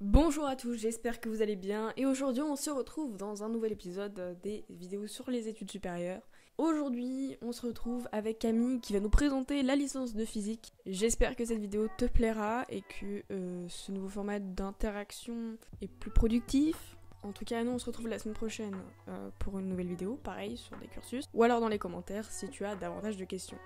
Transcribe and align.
Bonjour 0.00 0.46
à 0.46 0.56
tous, 0.56 0.76
j'espère 0.76 1.20
que 1.20 1.28
vous 1.28 1.42
allez 1.42 1.56
bien 1.56 1.92
et 1.98 2.06
aujourd'hui 2.06 2.42
on 2.42 2.56
se 2.56 2.70
retrouve 2.70 3.18
dans 3.18 3.42
un 3.42 3.50
nouvel 3.50 3.72
épisode 3.72 4.38
des 4.42 4.64
vidéos 4.70 5.06
sur 5.06 5.30
les 5.30 5.46
études 5.46 5.70
supérieures. 5.70 6.22
Aujourd'hui 6.56 7.36
on 7.42 7.52
se 7.52 7.66
retrouve 7.66 8.08
avec 8.10 8.38
Camille 8.38 8.80
qui 8.80 8.94
va 8.94 9.00
nous 9.00 9.10
présenter 9.10 9.62
la 9.62 9.76
licence 9.76 10.14
de 10.14 10.24
physique. 10.24 10.72
J'espère 10.86 11.36
que 11.36 11.44
cette 11.44 11.58
vidéo 11.58 11.86
te 11.98 12.06
plaira 12.06 12.64
et 12.70 12.80
que 12.80 13.22
euh, 13.30 13.66
ce 13.68 13.92
nouveau 13.92 14.08
format 14.08 14.38
d'interaction 14.38 15.58
est 15.82 15.92
plus 15.92 16.10
productif. 16.10 16.96
En 17.22 17.32
tout 17.32 17.44
cas 17.44 17.62
nous 17.62 17.72
on 17.72 17.78
se 17.78 17.84
retrouve 17.84 18.08
la 18.08 18.18
semaine 18.18 18.34
prochaine 18.34 18.76
euh, 19.08 19.28
pour 19.38 19.58
une 19.58 19.68
nouvelle 19.68 19.88
vidéo, 19.88 20.18
pareil 20.24 20.56
sur 20.56 20.78
des 20.78 20.86
cursus, 20.86 21.26
ou 21.34 21.42
alors 21.42 21.60
dans 21.60 21.68
les 21.68 21.78
commentaires 21.78 22.30
si 22.30 22.48
tu 22.48 22.64
as 22.64 22.74
davantage 22.74 23.18
de 23.18 23.26
questions. 23.26 23.58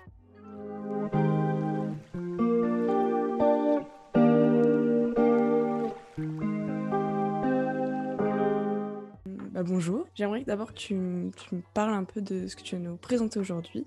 Bonjour, 9.64 10.06
j'aimerais 10.14 10.44
d'abord 10.44 10.72
que 10.72 10.78
tu, 10.78 10.94
me 10.94 11.30
parles 11.72 11.94
un 11.94 12.04
peu 12.04 12.20
de 12.20 12.46
ce 12.46 12.54
que 12.54 12.62
tu 12.62 12.76
vas 12.76 12.80
nous 12.80 12.96
présenter 12.96 13.40
aujourd'hui, 13.40 13.86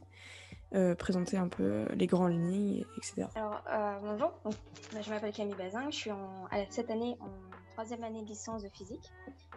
euh, 0.76 0.96
présenter 0.96 1.38
un 1.38 1.48
peu 1.48 1.86
les 1.96 2.08
grandes 2.08 2.34
lignes, 2.34 2.84
etc. 2.98 3.28
Alors, 3.36 3.64
euh, 3.72 4.00
bonjour, 4.02 4.34
bah, 4.44 5.02
je 5.02 5.10
m'appelle 5.10 5.32
Camille 5.32 5.56
Bazin, 5.56 5.90
je 5.90 5.96
suis 5.96 6.12
en, 6.12 6.48
cette 6.70 6.92
année 6.92 7.16
en 7.22 7.30
troisième 7.74 8.04
année 8.04 8.22
de 8.24 8.28
licence 8.28 8.64
de 8.64 8.70
physique 8.70 9.12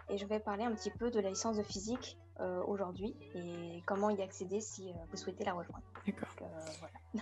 et 0.08 0.18
je 0.18 0.26
vais 0.26 0.38
parler 0.38 0.64
un 0.64 0.72
petit 0.72 0.90
peu 0.90 1.10
de 1.10 1.20
la 1.20 1.30
licence 1.30 1.56
de 1.56 1.62
physique 1.62 2.18
euh, 2.40 2.62
aujourd'hui 2.66 3.14
et 3.34 3.82
comment 3.86 4.10
y 4.10 4.22
accéder 4.22 4.60
si 4.60 4.92
vous 5.10 5.16
souhaitez 5.16 5.44
la 5.44 5.54
rejoindre. 5.54 5.84
D'accord. 6.06 6.28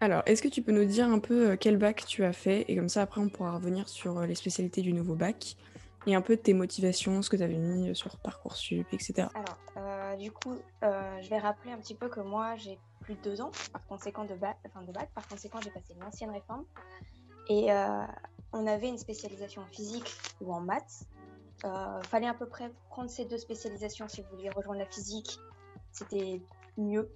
Alors, 0.00 0.22
est-ce 0.26 0.42
que 0.42 0.48
tu 0.48 0.60
peux 0.60 0.72
nous 0.72 0.84
dire 0.84 1.06
un 1.06 1.20
peu 1.20 1.56
quel 1.56 1.78
bac 1.78 2.04
tu 2.06 2.22
as 2.22 2.34
fait 2.34 2.66
et 2.68 2.76
comme 2.76 2.90
ça 2.90 3.02
après 3.02 3.20
on 3.20 3.30
pourra 3.30 3.52
revenir 3.52 3.88
sur 3.88 4.20
les 4.20 4.34
spécialités 4.34 4.82
du 4.82 4.92
nouveau 4.92 5.14
bac 5.14 5.56
et 6.06 6.14
un 6.14 6.20
peu 6.20 6.36
de 6.36 6.40
tes 6.40 6.54
motivations, 6.54 7.20
ce 7.20 7.28
que 7.28 7.36
tu 7.36 7.42
avais 7.42 7.58
mis 7.58 7.94
sur 7.94 8.16
Parcoursup, 8.18 8.86
etc. 8.92 9.28
Alors, 9.34 9.58
euh, 9.76 10.16
du 10.16 10.30
coup, 10.30 10.56
euh, 10.84 11.20
je 11.20 11.28
vais 11.28 11.38
rappeler 11.38 11.72
un 11.72 11.78
petit 11.78 11.96
peu 11.96 12.08
que 12.08 12.20
moi, 12.20 12.54
j'ai 12.56 12.78
plus 13.00 13.14
de 13.14 13.20
deux 13.22 13.40
ans, 13.40 13.50
par 13.72 13.84
conséquent 13.86 14.24
de 14.24 14.34
bac, 14.34 14.56
enfin 14.66 14.82
de 14.82 14.92
bac 14.92 15.10
par 15.14 15.26
conséquent, 15.26 15.58
j'ai 15.62 15.70
passé 15.70 15.94
l'ancienne 16.00 16.30
réforme. 16.30 16.64
Et 17.48 17.72
euh, 17.72 18.04
on 18.52 18.66
avait 18.66 18.88
une 18.88 18.98
spécialisation 18.98 19.62
en 19.62 19.66
physique 19.66 20.12
ou 20.40 20.52
en 20.52 20.60
maths. 20.60 21.06
fallait 22.08 22.28
à 22.28 22.34
peu 22.34 22.46
près 22.46 22.70
prendre 22.88 23.10
ces 23.10 23.24
deux 23.24 23.38
spécialisations 23.38 24.08
si 24.08 24.22
vous 24.22 24.28
vouliez 24.30 24.50
rejoindre 24.50 24.80
la 24.80 24.86
physique. 24.86 25.38
C'était 25.90 26.40
mieux 26.76 27.10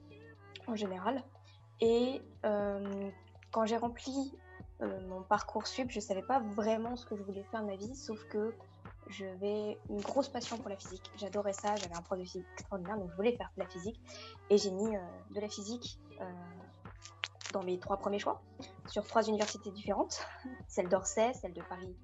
en 0.66 0.74
général. 0.74 1.22
Et 1.80 2.22
quand 2.42 3.66
j'ai 3.66 3.76
rempli 3.76 4.32
mon 4.80 5.22
parcours 5.22 5.66
sup, 5.66 5.90
je 5.90 6.00
savais 6.00 6.22
pas 6.22 6.40
vraiment 6.40 6.96
ce 6.96 7.04
que 7.06 7.16
je 7.16 7.22
voulais 7.22 7.44
faire 7.50 7.62
de 7.62 7.66
ma 7.66 7.76
vie, 7.76 7.94
sauf 7.94 8.22
que 8.28 8.54
j'avais 9.10 9.78
une 9.88 10.00
grosse 10.00 10.28
passion 10.28 10.56
pour 10.58 10.68
la 10.68 10.76
physique. 10.76 11.10
J'adorais 11.16 11.52
ça, 11.52 11.74
j'avais 11.76 11.94
un 11.94 12.02
prof 12.02 12.18
de 12.18 12.24
physique 12.24 12.46
extraordinaire, 12.54 12.98
donc 12.98 13.10
je 13.10 13.16
voulais 13.16 13.36
faire 13.36 13.50
de 13.56 13.62
la 13.62 13.68
physique. 13.68 14.00
Et 14.48 14.58
j'ai 14.58 14.70
mis 14.70 14.96
euh, 14.96 15.00
de 15.30 15.40
la 15.40 15.48
physique 15.48 15.98
euh, 16.20 16.24
dans 17.52 17.62
mes 17.62 17.78
trois 17.78 17.96
premiers 17.96 18.18
choix, 18.18 18.40
sur 18.86 19.06
trois 19.06 19.26
universités 19.26 19.70
différentes, 19.70 20.26
celle 20.68 20.88
d'Orsay, 20.88 21.32
celle 21.34 21.52
de 21.52 21.62
Paris 21.62 21.96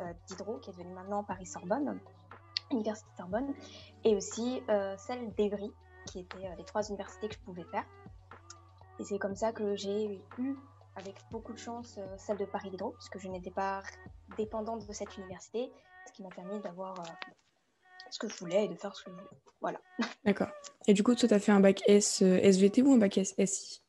euh, 0.00 0.12
Diderot, 0.26 0.58
qui 0.58 0.70
est 0.70 0.72
devenue 0.72 0.94
maintenant 0.94 1.22
Paris-Sorbonne, 1.24 2.00
Université 2.70 3.08
Sorbonne, 3.16 3.54
et 4.02 4.16
aussi 4.16 4.60
celle 4.98 5.32
d'Evry, 5.34 5.72
qui 6.06 6.18
étaient 6.20 6.56
les 6.56 6.64
trois 6.64 6.82
universités 6.88 7.28
que 7.28 7.34
je 7.34 7.40
pouvais 7.40 7.64
faire. 7.64 7.84
Et 8.98 9.04
c'est 9.04 9.18
comme 9.18 9.36
ça 9.36 9.52
que 9.52 9.76
j'ai 9.76 10.20
eu 10.38 10.56
avec 10.96 11.14
beaucoup 11.30 11.52
de 11.52 11.58
chance 11.58 12.00
celle 12.16 12.38
de 12.38 12.44
Paris 12.44 12.70
Diderot, 12.70 12.90
puisque 12.92 13.18
je 13.18 13.28
n'étais 13.28 13.52
pas 13.52 13.82
dépendante 14.36 14.84
de 14.84 14.92
cette 14.92 15.16
université 15.16 15.70
ce 16.06 16.12
qui 16.12 16.22
m'a 16.22 16.30
permis 16.30 16.60
d'avoir 16.60 16.98
euh, 17.00 17.30
ce 18.10 18.18
que 18.18 18.28
je 18.28 18.36
voulais 18.36 18.64
et 18.64 18.68
de 18.68 18.74
faire 18.74 18.94
ce 18.94 19.04
que 19.04 19.10
je 19.10 19.16
voulais. 19.16 19.28
Voilà. 19.60 19.80
D'accord. 20.24 20.48
Et 20.86 20.94
du 20.94 21.02
coup, 21.02 21.14
toi, 21.14 21.28
tu 21.28 21.34
as 21.34 21.40
fait 21.40 21.52
un 21.52 21.60
bac 21.60 21.82
S 21.86 22.22
euh, 22.22 22.38
SVT 22.42 22.82
ou 22.82 22.92
un 22.92 22.98
bac 22.98 23.18
S 23.18 23.34
SI 23.44 23.82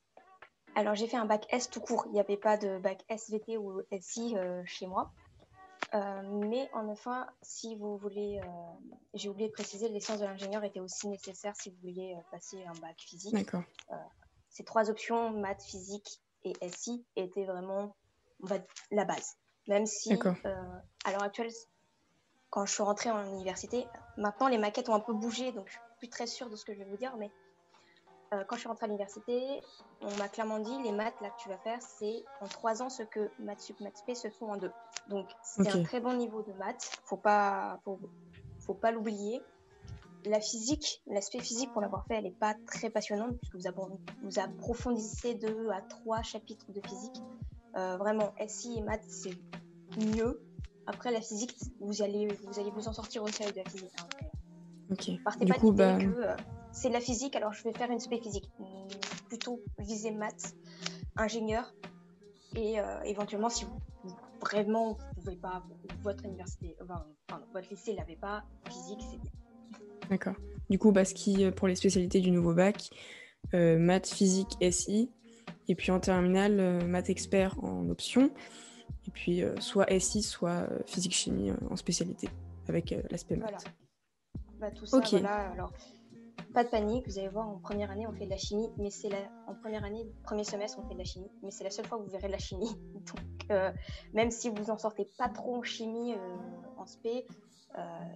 Alors, 0.76 0.96
j'ai 0.96 1.08
fait 1.08 1.18
un 1.18 1.26
bac 1.26 1.46
S 1.50 1.70
tout 1.70 1.82
court. 1.82 2.06
Il 2.08 2.14
n'y 2.14 2.20
avait 2.20 2.38
pas 2.38 2.58
de 2.58 2.80
bac 2.80 3.04
SVT 3.10 3.58
ou 3.58 3.82
SI 4.02 4.36
euh, 4.38 4.62
chez 4.66 4.88
moi. 4.88 5.12
mais 5.94 6.70
en 6.74 6.88
enfin, 6.90 7.28
si 7.42 7.76
vous 7.76 7.98
voulez, 7.98 8.42
j'ai 9.14 9.30
oublié 9.30 9.48
de 9.48 9.54
préciser, 9.54 9.90
l'essence 9.90 10.20
de 10.20 10.26
l'ingénieur 10.26 10.64
était 10.64 10.80
aussi 10.80 11.08
nécessaire 11.08 11.56
si 11.56 11.70
vous 11.70 11.78
vouliez 11.82 12.18
passer 12.32 12.64
un 12.66 12.80
bac 12.80 12.96
physique. 13.00 13.34
D'accord. 13.34 13.64
ces 14.50 14.64
trois 14.64 14.90
options, 14.90 15.32
maths, 15.32 15.64
physique 15.64 16.22
et 16.44 16.54
SI, 16.70 17.06
étaient 17.16 17.46
vraiment 17.46 17.96
la 18.92 19.06
base. 19.06 19.38
Même 19.68 19.86
si, 19.86 20.14
à 20.14 21.12
l'heure 21.12 21.24
actuelle, 21.24 21.52
quand 22.50 22.66
je 22.66 22.74
suis 22.74 22.84
rentrée 22.84 23.12
en 23.12 23.26
université. 23.26 23.88
Maintenant, 24.18 24.48
les 24.48 24.58
maquettes 24.58 24.90
ont 24.90 24.96
un 24.96 25.00
peu 25.00 25.14
bougé, 25.14 25.52
donc 25.52 25.68
je 25.68 25.74
suis 25.74 25.82
plus 26.00 26.10
très 26.10 26.28
sûre 26.28 26.50
de 26.50 26.56
ce 26.56 26.66
que 26.66 26.74
je 26.74 26.80
vais 26.80 26.86
vous 26.86 26.98
dire, 26.98 27.16
mais 27.18 27.32
euh, 28.34 28.44
quand 28.46 28.56
je 28.56 28.62
suis 28.62 28.70
rentrée 28.70 28.86
à 28.86 28.88
l'université, 28.88 29.62
on 30.02 30.14
m'a 30.18 30.28
clairement 30.28 30.60
dit 30.60 30.82
les 30.84 30.92
maths 30.92 31.20
là 31.22 31.30
que 31.30 31.42
tu 31.42 31.50
vas 31.50 31.58
faire, 31.60 31.82
c'est 31.82 32.26
en 32.42 32.48
trois 32.48 32.82
ans 32.82 32.90
ce 32.90 33.04
que 33.04 33.30
maths 33.40 33.62
sup, 33.62 33.80
maths 33.80 34.04
p 34.06 34.16
se 34.16 34.30
font 34.30 34.52
en 34.52 34.58
deux. 34.58 34.72
Donc 35.08 35.30
c'est 35.44 35.70
un 35.70 35.84
très 35.84 36.02
bon 36.02 36.14
niveau 36.14 36.42
de 36.42 36.52
maths, 36.54 37.00
faut 37.06 37.18
pas, 37.18 37.80
faut, 37.86 38.00
faut 38.60 38.74
pas 38.74 38.92
l'oublier. 38.92 39.42
La 40.26 40.42
physique, 40.42 41.02
l'aspect 41.08 41.40
physique 41.40 41.72
pour 41.72 41.82
l'avoir 41.82 42.06
fait, 42.06 42.16
elle 42.16 42.26
n'est 42.26 42.32
pas 42.32 42.54
très 42.66 42.90
passionnante 42.90 43.38
puisque 43.38 43.56
vous, 43.56 44.00
vous 44.24 44.40
approfondissez 44.40 45.36
deux 45.36 45.70
à 45.70 45.82
trois 45.82 46.22
chapitres 46.22 46.70
de 46.74 46.82
physique. 46.82 47.22
Euh, 47.78 47.96
vraiment, 47.96 48.34
SI 48.46 48.80
et 48.80 48.82
maths, 48.82 49.06
c'est 49.08 49.38
mieux. 49.98 50.42
Après, 50.88 51.12
la 51.12 51.20
physique, 51.20 51.54
vous 51.82 52.02
allez 52.02 52.28
vous, 52.28 52.60
allez 52.60 52.72
vous 52.72 52.88
en 52.88 52.94
sortir 52.94 53.22
aussi 53.22 53.44
avec 53.44 53.56
de 53.56 53.62
la 53.62 53.70
physique. 53.70 53.92
Hein. 54.00 54.08
Ok. 54.90 55.12
Partez 55.24 55.46
du 55.46 55.52
pas 55.52 55.60
coup, 55.60 55.74
bah... 55.74 55.98
que 55.98 56.06
euh, 56.06 56.36
c'est 56.72 56.88
de 56.88 56.94
la 56.94 57.02
physique, 57.02 57.36
alors 57.36 57.52
je 57.52 57.62
vais 57.64 57.74
faire 57.74 57.92
une 57.92 58.00
spé 58.00 58.20
physique. 58.20 58.50
Plutôt 59.28 59.62
viser 59.78 60.12
maths, 60.12 60.56
ingénieur, 61.18 61.74
et 62.56 62.80
euh, 62.80 63.02
éventuellement, 63.02 63.50
si 63.50 63.66
vous, 63.66 63.78
vraiment 64.40 64.94
vous 64.94 65.22
pouvez 65.22 65.36
pas, 65.36 65.62
votre 66.04 66.24
université, 66.24 66.78
enfin, 66.82 67.06
votre 67.54 67.70
lycée 67.70 67.94
l'avait 67.94 68.16
pas, 68.16 68.46
physique, 68.70 69.00
c'est 69.12 69.18
bien. 69.18 69.32
D'accord. 70.10 70.36
Du 70.70 70.80
coup, 70.80 70.94
bah, 70.94 71.04
ce 71.04 71.14
qui, 71.14 71.44
euh, 71.44 71.52
pour 71.52 71.68
les 71.68 71.76
spécialités 71.76 72.22
du 72.22 72.32
nouveau 72.32 72.54
bac, 72.54 72.90
maths, 73.52 74.08
physique, 74.08 74.58
SI, 74.72 75.10
et 75.68 75.76
puis 75.76 75.92
en 75.92 76.00
terminale, 76.00 76.86
maths 76.86 77.10
expert 77.10 77.62
en 77.62 77.90
option. 77.90 78.32
Et 79.08 79.12
puis, 79.12 79.44
euh, 79.44 79.56
soit 79.60 79.88
SI, 80.00 80.22
soit 80.22 80.50
euh, 80.50 80.80
physique-chimie 80.86 81.52
euh, 81.52 81.56
en 81.70 81.76
spécialité, 81.76 82.30
avec 82.68 82.94
l'aspect 83.10 83.36
maths. 83.36 83.50
Voilà. 83.50 83.58
Bah, 84.60 84.72
tout 84.72 84.86
ça, 84.86 85.00
voilà. 85.00 85.52
Alors, 85.52 85.72
pas 86.54 86.64
de 86.64 86.70
panique, 86.70 87.08
vous 87.08 87.20
allez 87.20 87.30
voir, 87.30 87.48
en 87.48 87.60
première 87.60 87.92
année, 87.92 88.08
on 88.08 88.14
fait 88.14 88.26
de 88.26 88.30
la 88.30 88.38
chimie, 88.38 88.70
mais 88.78 88.90
c'est 88.90 89.10
la... 89.10 89.20
en 89.48 89.54
première 89.56 89.84
année, 89.84 90.06
premier 90.24 90.44
semestre, 90.44 90.80
on 90.84 90.88
fait 90.88 90.96
de 90.96 91.00
la 91.00 91.06
chimie, 91.06 91.30
mais 91.44 91.52
c'est 91.52 91.64
la 91.64 91.70
seule 91.70 91.86
fois 91.86 91.98
que 92.00 92.04
vous 92.04 92.10
verrez 92.10 92.28
de 92.28 92.32
la 92.34 92.40
chimie. 92.40 92.70
Donc, 92.94 93.60
même 94.14 94.32
si 94.32 94.50
vous 94.50 94.70
en 94.70 94.78
sortez 94.78 95.08
pas 95.18 95.30
trop 95.30 95.56
en 95.56 95.64
chimie, 95.64 96.16
en 96.78 96.86
spé, 96.86 97.26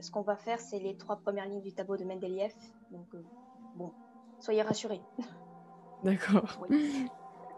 ce 0.01 0.11
qu'on 0.11 0.23
va 0.23 0.35
faire, 0.35 0.59
c'est 0.59 0.79
les 0.79 0.97
trois 0.97 1.17
premières 1.17 1.45
lignes 1.45 1.61
du 1.61 1.73
tableau 1.73 1.97
de 1.97 2.03
Mendeleïev. 2.03 2.53
Donc, 2.91 3.07
bon, 3.75 3.93
soyez 4.39 4.63
rassurés. 4.63 5.01
D'accord. 6.03 6.65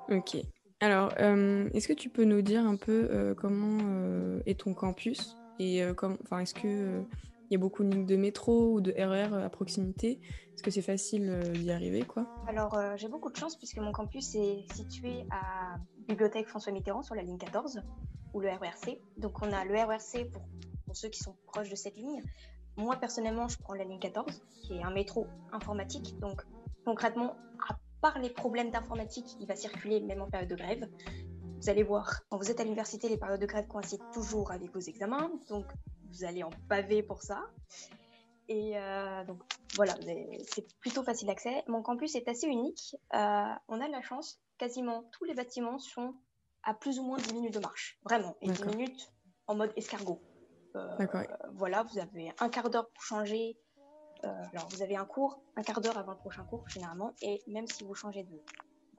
Ok. 0.09 0.37
Alors, 0.83 1.13
euh, 1.21 1.69
est-ce 1.73 1.87
que 1.87 1.93
tu 1.93 2.09
peux 2.09 2.25
nous 2.25 2.41
dire 2.41 2.65
un 2.65 2.75
peu 2.75 3.07
euh, 3.09 3.33
comment 3.33 3.77
euh, 3.83 4.41
est 4.45 4.59
ton 4.59 4.73
campus 4.73 5.37
et 5.57 5.81
enfin, 5.85 6.39
est-ce 6.39 6.53
que 6.53 7.05
il 7.49 7.53
y 7.53 7.55
a 7.55 7.57
beaucoup 7.57 7.85
de 7.85 7.89
lignes 7.89 8.05
de 8.05 8.17
métro 8.17 8.73
ou 8.73 8.81
de 8.81 8.91
RER 8.91 9.29
e 9.31 9.45
à 9.45 9.49
proximité? 9.49 10.19
Est-ce 10.53 10.61
que 10.61 10.71
c'est 10.71 10.81
facile 10.81 11.39
d'y 11.53 11.71
arriver 11.71 12.01
quoi? 12.01 12.27
Alors, 12.49 12.77
j'ai 12.97 13.07
beaucoup 13.07 13.31
de 13.31 13.37
chance 13.37 13.55
puisque 13.55 13.77
mon 13.77 13.93
campus 13.93 14.35
est 14.35 14.65
situé 14.73 15.25
à 15.31 15.77
Bibliothèque 16.09 16.47
François 16.49 16.73
Mitterrand 16.73 17.03
sur 17.03 17.15
la 17.15 17.21
ligne 17.21 17.37
14 17.37 17.81
ou 18.33 18.41
le 18.41 18.49
RERC. 18.49 18.99
Donc, 19.17 19.41
on 19.41 19.53
a 19.53 19.63
le 19.63 19.73
RERC 19.73 20.29
pour, 20.33 20.41
pour 20.85 20.97
ceux 20.97 21.07
qui 21.07 21.19
sont 21.19 21.35
proches 21.45 21.69
de 21.69 21.75
cette 21.75 21.95
ligne. 21.95 22.21
Moi, 22.75 22.97
personnellement, 22.97 23.47
je 23.47 23.57
prends 23.57 23.75
la 23.75 23.85
ligne 23.85 23.99
14, 23.99 24.41
qui 24.63 24.73
est 24.73 24.83
un 24.83 24.91
métro 24.91 25.27
informatique. 25.53 26.19
Donc, 26.19 26.41
concrètement, 26.83 27.37
à 27.69 27.77
par 28.03 28.19
les 28.19 28.29
problèmes 28.29 28.69
d'informatique, 28.69 29.37
il 29.39 29.47
va 29.47 29.55
circuler 29.55 30.01
même 30.01 30.21
en 30.21 30.29
période 30.29 30.49
de 30.49 30.55
grève. 30.55 30.89
Vous 31.61 31.69
allez 31.69 31.83
voir, 31.83 32.19
quand 32.29 32.37
vous 32.37 32.51
êtes 32.51 32.59
à 32.59 32.63
l'université, 32.63 33.07
les 33.07 33.17
périodes 33.17 33.39
de 33.39 33.45
grève 33.45 33.65
coïncident 33.65 34.03
toujours 34.11 34.51
avec 34.51 34.73
vos 34.73 34.81
examens, 34.81 35.31
donc 35.47 35.65
vous 36.09 36.25
allez 36.25 36.43
en 36.43 36.49
pavé 36.67 37.01
pour 37.01 37.23
ça. 37.23 37.45
Et 38.49 38.77
euh, 38.77 39.23
donc 39.23 39.39
voilà, 39.75 39.95
c'est 40.51 40.67
plutôt 40.81 41.01
facile 41.03 41.27
d'accès. 41.27 41.63
Mon 41.67 41.81
campus 41.81 42.15
est 42.15 42.27
assez 42.27 42.45
unique. 42.45 42.93
Euh, 43.13 43.53
on 43.69 43.79
a 43.79 43.87
de 43.87 43.91
la 43.93 44.01
chance, 44.01 44.41
quasiment 44.57 45.05
tous 45.13 45.23
les 45.23 45.33
bâtiments 45.33 45.79
sont 45.79 46.13
à 46.63 46.73
plus 46.73 46.99
ou 46.99 47.03
moins 47.03 47.17
10 47.19 47.33
minutes 47.35 47.53
de 47.53 47.59
marche, 47.59 48.01
vraiment, 48.03 48.35
et 48.41 48.49
10 48.49 48.65
minutes 48.65 49.13
en 49.47 49.55
mode 49.55 49.71
escargot. 49.77 50.21
Euh, 50.75 51.07
voilà, 51.53 51.83
vous 51.83 51.99
avez 51.99 52.33
un 52.39 52.49
quart 52.49 52.69
d'heure 52.69 52.89
pour 52.89 53.03
changer 53.03 53.57
euh, 54.23 54.43
alors, 54.53 54.67
vous 54.69 54.81
avez 54.81 54.95
un 54.95 55.05
cours, 55.05 55.39
un 55.55 55.63
quart 55.63 55.81
d'heure 55.81 55.97
avant 55.97 56.11
le 56.13 56.17
prochain 56.17 56.43
cours, 56.45 56.63
généralement, 56.69 57.13
et 57.21 57.41
même 57.47 57.67
si 57.67 57.83
vous 57.83 57.93
changez 57.95 58.23
de, 58.23 58.41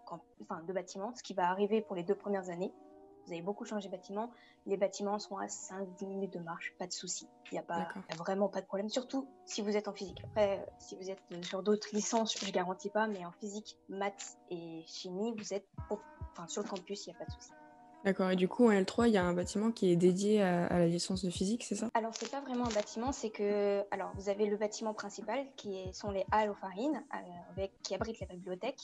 enfin, 0.07 0.63
de 0.63 0.73
bâtiment, 0.73 1.15
ce 1.15 1.23
qui 1.23 1.35
va 1.35 1.49
arriver 1.49 1.81
pour 1.81 1.97
les 1.97 2.03
deux 2.03 2.15
premières 2.17 2.49
années, 2.51 2.73
Vous 3.27 3.33
avez 3.33 3.41
beaucoup 3.41 3.65
changé 3.65 3.89
de 3.89 3.93
bâtiment. 3.97 4.31
Les 4.67 4.77
bâtiments 4.77 5.19
sont 5.19 5.39
à 5.39 5.47
5-10 5.47 6.07
minutes 6.07 6.35
de 6.35 6.41
marche, 6.41 6.75
pas 6.79 6.87
de 6.87 6.93
souci. 6.93 7.27
Il 7.51 7.55
n'y 7.55 7.59
a, 7.59 7.63
pas, 7.63 7.89
y 8.11 8.13
a 8.13 8.17
vraiment 8.17 8.51
pas 8.51 8.61
de 8.61 8.67
problème, 8.67 8.91
surtout 8.91 9.27
si 9.47 9.63
vous 9.63 9.75
êtes 9.79 9.89
en 9.89 9.95
physique. 9.95 10.21
Après, 10.27 10.63
si 10.79 10.95
vous 10.97 11.09
êtes 11.11 11.23
euh, 11.33 11.43
sur 11.43 11.63
d'autres 11.63 11.89
licences, 11.95 12.39
je 12.39 12.51
garantis 12.53 12.91
pas, 12.91 13.07
mais 13.07 13.25
en 13.25 13.33
physique, 13.33 13.79
maths 13.89 14.37
et 14.51 14.85
chimie, 14.87 15.33
vous 15.39 15.55
êtes 15.55 15.67
au- 15.89 15.99
enfin, 16.33 16.47
sur 16.49 16.63
le 16.63 16.69
campus, 16.69 17.07
il 17.07 17.11
n'y 17.11 17.17
a 17.17 17.19
pas 17.19 17.25
de 17.25 17.31
souci. 17.33 17.51
D'accord. 18.05 18.31
Et 18.31 18.37
du 18.37 18.49
coup, 18.49 18.67
en 18.67 18.71
L3, 18.71 19.09
il 19.09 19.15
y 19.15 19.17
a 19.17 19.25
un 19.25 19.33
bâtiment 19.33 19.71
qui 19.71 19.91
est 19.91 19.97
dédié 19.97 20.43
à, 20.43 20.79
la 20.79 20.87
licence 20.87 21.25
de 21.25 21.31
physique, 21.31 21.65
c'est 21.65 21.75
ça? 21.75 21.89
Alors, 21.95 22.13
c'est 22.15 22.31
pas 22.31 22.41
vraiment 22.41 22.67
un 22.67 22.75
bâtiment, 22.75 23.13
c'est 23.13 23.31
que. 23.31 23.83
Alors, 23.91 24.11
vous 24.17 24.29
avez 24.29 24.47
le 24.47 24.57
bâtiment 24.57 24.93
principal 24.93 25.47
qui 25.57 25.93
sont 25.93 26.11
les 26.11 26.25
halles 26.31 26.55
farines, 26.61 27.03
euh, 27.15 27.53
avec, 27.57 27.73
qui 27.83 27.95
abrite 27.95 28.21
la 28.21 28.27
bibliothèque. 28.27 28.81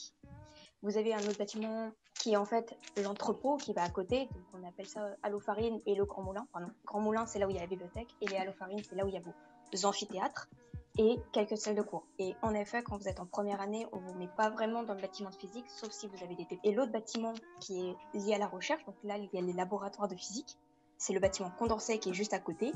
Vous 0.81 0.97
avez 0.97 1.13
un 1.13 1.19
autre 1.19 1.37
bâtiment 1.37 1.91
qui 2.15 2.33
est 2.33 2.37
en 2.37 2.45
fait 2.45 2.75
l'entrepôt 3.03 3.57
qui 3.57 3.73
va 3.73 3.83
à 3.83 3.89
côté, 3.89 4.21
donc 4.25 4.43
on 4.53 4.67
appelle 4.67 4.87
ça 4.87 5.15
farines 5.39 5.79
et 5.85 5.93
le 5.93 6.05
Grand 6.05 6.23
Moulin. 6.23 6.47
Pardon, 6.51 6.69
Grand 6.85 6.99
Moulin, 6.99 7.25
c'est 7.27 7.37
là 7.37 7.45
où 7.45 7.51
il 7.51 7.55
y 7.55 7.59
a 7.59 7.61
la 7.61 7.67
bibliothèque, 7.67 8.09
et 8.21 8.27
les 8.27 8.37
halles 8.37 8.49
aux 8.49 8.53
farines, 8.53 8.81
c'est 8.87 8.95
là 8.95 9.05
où 9.05 9.07
il 9.07 9.13
y 9.13 9.17
a 9.17 9.21
vos 9.21 9.85
amphithéâtres 9.85 10.49
et 10.97 11.17
quelques 11.31 11.57
salles 11.57 11.75
de 11.75 11.81
cours. 11.81 12.05
Et 12.19 12.35
en 12.41 12.53
effet, 12.53 12.83
quand 12.83 12.97
vous 12.97 13.07
êtes 13.07 13.19
en 13.19 13.25
première 13.25 13.61
année, 13.61 13.85
on 13.93 13.99
vous 13.99 14.13
met 14.15 14.27
pas 14.35 14.49
vraiment 14.49 14.83
dans 14.83 14.93
le 14.93 15.01
bâtiment 15.01 15.29
de 15.29 15.35
physique, 15.35 15.65
sauf 15.69 15.91
si 15.91 16.07
vous 16.07 16.23
avez 16.23 16.35
des 16.35 16.45
TP. 16.45 16.59
Et 16.63 16.71
l'autre 16.73 16.91
bâtiment 16.91 17.33
qui 17.59 17.89
est 17.89 17.95
lié 18.17 18.33
à 18.33 18.37
la 18.37 18.47
recherche, 18.47 18.83
donc 18.85 18.95
là, 19.03 19.17
il 19.17 19.29
y 19.33 19.37
a 19.37 19.41
les 19.41 19.53
laboratoires 19.53 20.07
de 20.07 20.15
physique, 20.15 20.57
c'est 20.97 21.13
le 21.13 21.19
bâtiment 21.19 21.49
Condorcet 21.57 21.99
qui 21.99 22.09
est 22.09 22.13
juste 22.13 22.33
à 22.33 22.39
côté. 22.39 22.71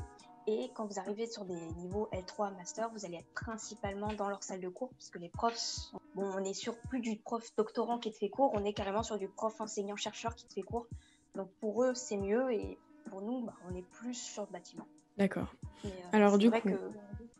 Et 0.48 0.70
quand 0.74 0.86
vous 0.86 0.98
arrivez 1.00 1.26
sur 1.26 1.44
des 1.44 1.54
niveaux 1.76 2.08
L3 2.12 2.54
master, 2.56 2.88
vous 2.90 3.04
allez 3.04 3.16
être 3.16 3.32
principalement 3.34 4.12
dans 4.12 4.28
leur 4.28 4.42
salle 4.44 4.60
de 4.60 4.68
cours, 4.68 4.90
puisque 4.90 5.16
les 5.16 5.28
profs, 5.28 5.56
sont- 5.56 5.98
bon, 6.14 6.30
on 6.34 6.44
est 6.44 6.54
sur 6.54 6.78
plus 6.82 7.00
du 7.00 7.16
prof 7.18 7.44
doctorant 7.56 7.98
qui 7.98 8.12
te 8.12 8.16
fait 8.16 8.28
cours, 8.28 8.52
on 8.54 8.64
est 8.64 8.72
carrément 8.72 9.02
sur 9.02 9.18
du 9.18 9.28
prof 9.28 9.60
enseignant-chercheur 9.60 10.34
qui 10.36 10.46
te 10.46 10.54
fait 10.54 10.62
cours. 10.62 10.86
Donc 11.34 11.50
pour 11.60 11.82
eux, 11.82 11.94
c'est 11.94 12.16
mieux, 12.16 12.52
et 12.52 12.78
pour 13.10 13.22
nous, 13.22 13.42
bah, 13.44 13.54
on 13.68 13.74
est 13.74 13.82
plus 13.82 14.14
sur 14.14 14.42
le 14.46 14.52
bâtiment. 14.52 14.86
D'accord. 15.16 15.52
Euh, 15.84 15.88
Alors, 16.12 16.38
du 16.38 16.48
vrai 16.48 16.60
coup- 16.60 16.68
que 16.70 16.90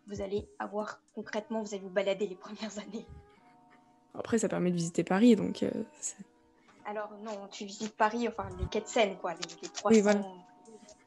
vous 0.09 0.21
allez 0.23 0.47
avoir 0.59 1.01
concrètement, 1.15 1.63
vous 1.63 1.75
allez 1.75 1.83
vous 1.83 1.91
balader 1.91 2.27
les 2.27 2.35
premières 2.37 2.79
années. 2.79 3.07
Après, 4.15 4.39
ça 4.39 4.49
permet 4.49 4.71
de 4.71 4.77
visiter 4.77 5.05
Paris, 5.05 5.37
donc 5.37 5.63
euh, 5.63 5.71
Alors 6.87 7.11
non, 7.23 7.33
tu 7.51 7.65
visites 7.65 7.95
Paris, 7.97 8.27
enfin 8.29 8.49
les 8.59 8.67
quais 8.67 8.81
de 8.81 8.87
Seine, 8.87 9.17
quoi, 9.17 9.33
les, 9.35 9.39
les 9.63 9.69
300, 9.69 9.95
Oui, 9.95 10.01
voilà. 10.01 10.23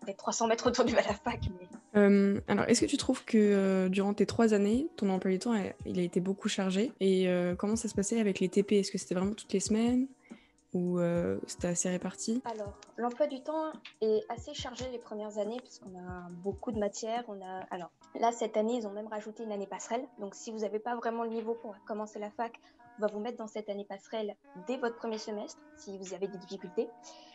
les 0.08 0.14
300 0.14 0.48
mètres 0.48 0.68
autour 0.68 0.86
du 0.86 0.94
Balafac. 0.94 1.40
Mais... 1.60 1.68
Euh, 2.00 2.40
alors, 2.48 2.66
est-ce 2.68 2.82
que 2.82 2.86
tu 2.86 2.98
trouves 2.98 3.26
que 3.26 3.38
euh, 3.38 3.90
durant 3.90 4.14
tes 4.14 4.26
trois 4.28 4.54
années, 4.54 4.88
ton 4.96 5.10
emploi 5.10 5.32
du 5.32 5.40
temps, 5.40 5.54
a- 5.54 5.74
il 5.86 5.98
a 6.00 6.04
été 6.04 6.20
beaucoup 6.20 6.50
chargé? 6.50 6.92
Et 7.00 7.28
comment 7.58 7.76
ça 7.76 7.88
se 7.88 7.96
passait 7.96 8.20
avec 8.20 8.40
les 8.40 8.50
TP 8.50 8.74
Est-ce 8.74 8.92
que 8.92 8.98
c'était 9.00 9.16
vraiment 9.16 9.34
toutes 9.34 9.54
les 9.54 9.60
semaines? 9.60 10.08
Ou 10.74 11.00
euh, 11.00 11.40
c'était 11.48 11.70
assez 11.70 11.90
réparti 11.90 12.44
Alors, 12.46 12.74
l'emploi 12.98 13.26
du 13.26 13.42
temps 13.42 13.72
est 14.02 14.24
assez 14.30 14.54
chargé 14.54 14.88
les 14.92 15.00
premières 15.00 15.40
années 15.40 15.60
puisqu'on 15.60 15.98
a 15.98 16.30
beaucoup 16.44 16.72
de 16.72 16.80
matières. 16.80 17.24
Alors 17.72 17.90
là 18.20 18.32
cette 18.32 18.56
année, 18.56 18.76
ils 18.76 18.88
ont 18.88 18.92
même 18.92 19.08
rajouté 19.08 19.44
une 19.44 19.52
année 19.52 19.68
passerelle. 19.68 20.08
Donc, 20.20 20.36
si 20.36 20.52
vous 20.52 20.60
n'avez 20.60 20.80
pas 20.80 20.96
vraiment 20.96 21.24
le 21.24 21.32
niveau 21.32 21.56
pour 21.56 21.76
commencer 21.86 22.20
la 22.20 22.30
fac, 22.30 22.60
on 23.00 23.02
va 23.02 23.08
vous 23.08 23.20
mettre 23.20 23.38
dans 23.38 23.48
cette 23.48 23.70
année 23.70 23.86
passerelle 23.86 24.36
dès 24.68 24.78
votre 24.78 24.98
premier 24.98 25.18
semestre 25.18 25.60
si 25.78 25.98
vous 25.98 26.14
avez 26.14 26.28
des 26.28 26.38
difficultés. 26.38 26.90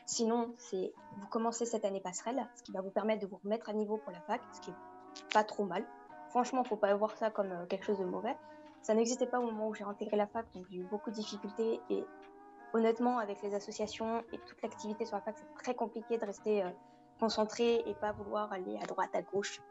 Sinon, 0.07 0.55
c'est 0.59 0.93
vous 1.17 1.27
commencez 1.29 1.65
cette 1.65 1.85
année 1.85 2.01
passerelle, 2.01 2.47
ce 2.55 2.63
qui 2.63 2.73
va 2.73 2.83
vous 2.83 2.91
permettre 2.91 3.23
de 3.23 3.27
vous 3.27 3.41
remettre 3.43 3.71
à 3.71 3.73
niveau 3.73 3.97
pour 3.97 4.13
la 4.13 4.21
fac, 4.21 4.43
ce 4.53 4.61
qui 4.61 4.71
est 4.71 5.33
pas 5.33 5.43
trop 5.43 5.65
mal. 5.65 5.85
Franchement, 6.29 6.63
faut 6.65 6.77
pas 6.77 6.95
voir 6.95 7.17
ça 7.17 7.31
comme 7.31 7.51
euh, 7.51 7.67
quelque 7.67 7.85
chose 7.85 7.99
de 7.99 8.05
mauvais. 8.05 8.37
Ça 8.83 8.95
n'existait 8.95 9.27
pas 9.27 9.41
au 9.41 9.45
moment 9.45 9.69
où 9.69 9.75
j'ai 9.75 9.85
intégré 9.85 10.17
la 10.17 10.27
fac, 10.27 10.45
donc 10.53 10.67
j'ai 10.71 10.79
eu 10.79 10.85
beaucoup 10.85 11.11
de 11.11 11.15
difficultés 11.15 11.81
et 11.89 12.05
honnêtement, 12.75 13.19
avec 13.19 13.41
les 13.43 13.55
associations 13.55 14.23
et 14.33 14.39
toute 14.47 14.61
l'activité 14.63 15.07
sur 15.07 15.17
la 15.17 15.23
fac, 15.23 15.37
c'est 15.39 15.63
très 15.63 15.75
compliqué 15.75 16.19
de 16.19 16.27
rester 16.27 16.63
euh, 16.63 16.69
concentré 17.19 17.83
et 17.87 17.95
pas 17.95 18.13
vouloir 18.13 18.53
aller 18.53 18.77
à 18.83 18.87
droite, 18.87 19.15
à 19.15 19.23
gauche, 19.23 19.63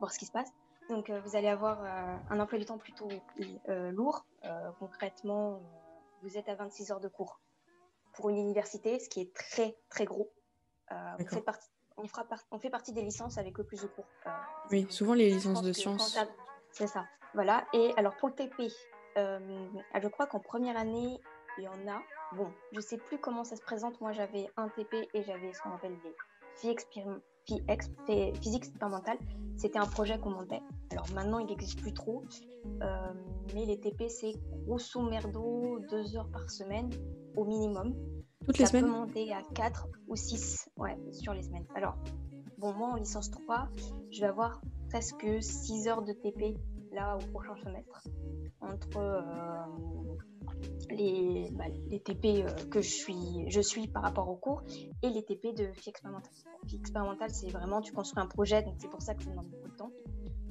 voir 0.00 0.12
ce 0.12 0.18
qui 0.18 0.26
se 0.26 0.32
passe. 0.32 0.50
Donc, 0.90 1.08
euh, 1.08 1.20
vous 1.24 1.36
allez 1.36 1.48
avoir 1.48 1.78
euh, 1.82 2.16
un 2.28 2.40
emploi 2.40 2.58
du 2.58 2.66
temps 2.66 2.76
plutôt 2.78 3.08
lourd. 3.68 4.26
Concrètement, 4.80 5.62
vous 6.22 6.36
êtes 6.36 6.48
à 6.48 6.54
26 6.56 6.90
heures 6.90 7.00
de 7.00 7.08
cours 7.08 7.40
pour 8.14 8.28
une 8.28 8.36
université, 8.36 8.98
ce 8.98 9.08
qui 9.08 9.20
est 9.20 9.32
très, 9.34 9.76
très 9.88 10.04
gros. 10.04 10.30
Vous 10.90 10.96
D'accord. 11.18 11.28
faites 11.30 11.44
partie- 11.44 11.68
on, 11.96 12.06
fera 12.08 12.24
par- 12.24 12.42
on 12.50 12.58
fait 12.58 12.68
partie 12.70 12.92
des 12.92 13.02
licences 13.02 13.38
avec 13.38 13.56
le 13.56 13.64
plus 13.64 13.80
de 13.82 13.86
cours. 13.86 14.04
Euh, 14.26 14.30
Oui, 14.70 14.86
souvent 14.90 15.14
les 15.14 15.30
licences 15.30 15.62
de 15.62 15.72
sciences. 15.72 16.18
C'est 16.72 16.86
ça. 16.88 17.06
Voilà. 17.34 17.64
Et 17.72 17.94
alors 17.96 18.16
pour 18.16 18.28
le 18.28 18.34
TP, 18.34 18.68
euh, 19.18 19.68
je 20.00 20.08
crois 20.08 20.26
qu'en 20.26 20.40
première 20.40 20.76
année, 20.76 21.20
il 21.58 21.64
y 21.64 21.68
en 21.68 21.88
a. 21.88 22.02
Bon, 22.36 22.48
je 22.72 22.80
sais 22.80 22.96
plus 22.98 23.18
comment 23.18 23.44
ça 23.44 23.56
se 23.56 23.62
présente. 23.62 24.00
Moi, 24.00 24.12
j'avais 24.12 24.46
un 24.56 24.68
TP 24.68 25.08
et 25.14 25.22
j'avais 25.22 25.52
ce 25.52 25.60
qu'on 25.62 25.72
appelle 25.72 25.96
phy- 26.56 27.62
physique 28.40 28.64
expérimentale. 28.64 29.18
C'était 29.56 29.78
un 29.78 29.86
projet 29.86 30.18
qu'on 30.18 30.30
montait. 30.30 30.62
Alors 30.90 31.06
maintenant, 31.14 31.38
il 31.38 31.46
n'existe 31.46 31.80
plus 31.80 31.92
trop. 31.92 32.24
Euh, 32.82 33.12
mais 33.54 33.66
les 33.66 33.78
TP, 33.80 34.08
c'est 34.08 34.32
grosso 34.66 35.02
merdo 35.02 35.78
deux 35.90 36.16
heures 36.16 36.30
par 36.30 36.48
semaine 36.50 36.90
au 37.36 37.44
minimum. 37.44 37.94
Toutes 38.46 38.58
les 38.58 38.66
Ça 38.66 38.72
peut 38.72 38.78
semaines? 38.78 38.90
monter 38.92 39.32
à 39.32 39.42
4 39.54 39.88
ou 40.08 40.16
6 40.16 40.68
ouais, 40.76 40.96
sur 41.12 41.32
les 41.32 41.42
semaines. 41.42 41.66
Alors, 41.74 41.94
bon, 42.58 42.72
moi 42.72 42.88
en 42.88 42.94
licence 42.96 43.30
3, 43.30 43.68
je 44.10 44.20
vais 44.20 44.26
avoir 44.26 44.60
presque 44.88 45.26
6 45.40 45.86
heures 45.88 46.02
de 46.02 46.12
TP 46.12 46.56
là 46.92 47.16
au 47.16 47.26
prochain 47.32 47.56
semestre. 47.62 48.02
Entre 48.60 48.96
euh, 48.96 49.22
les, 50.90 51.48
bah, 51.52 51.64
les 51.88 52.00
TP 52.00 52.44
euh, 52.44 52.48
que 52.70 52.80
je 52.80 52.88
suis, 52.88 53.50
je 53.50 53.60
suis 53.60 53.88
par 53.88 54.02
rapport 54.02 54.28
au 54.28 54.36
cours 54.36 54.62
et 55.02 55.08
les 55.08 55.24
TP 55.24 55.54
de 55.54 55.72
FI 55.72 55.90
expérimental. 55.90 56.30
FI 56.68 56.76
expérimental, 56.76 57.30
c'est 57.30 57.50
vraiment, 57.50 57.80
tu 57.80 57.92
construis 57.92 58.22
un 58.22 58.26
projet, 58.26 58.62
donc 58.62 58.74
c'est 58.78 58.88
pour 58.90 59.02
ça 59.02 59.14
que 59.14 59.22
ça 59.24 59.30
demande 59.30 59.48
beaucoup 59.48 59.68
de 59.68 59.76
temps. 59.76 59.90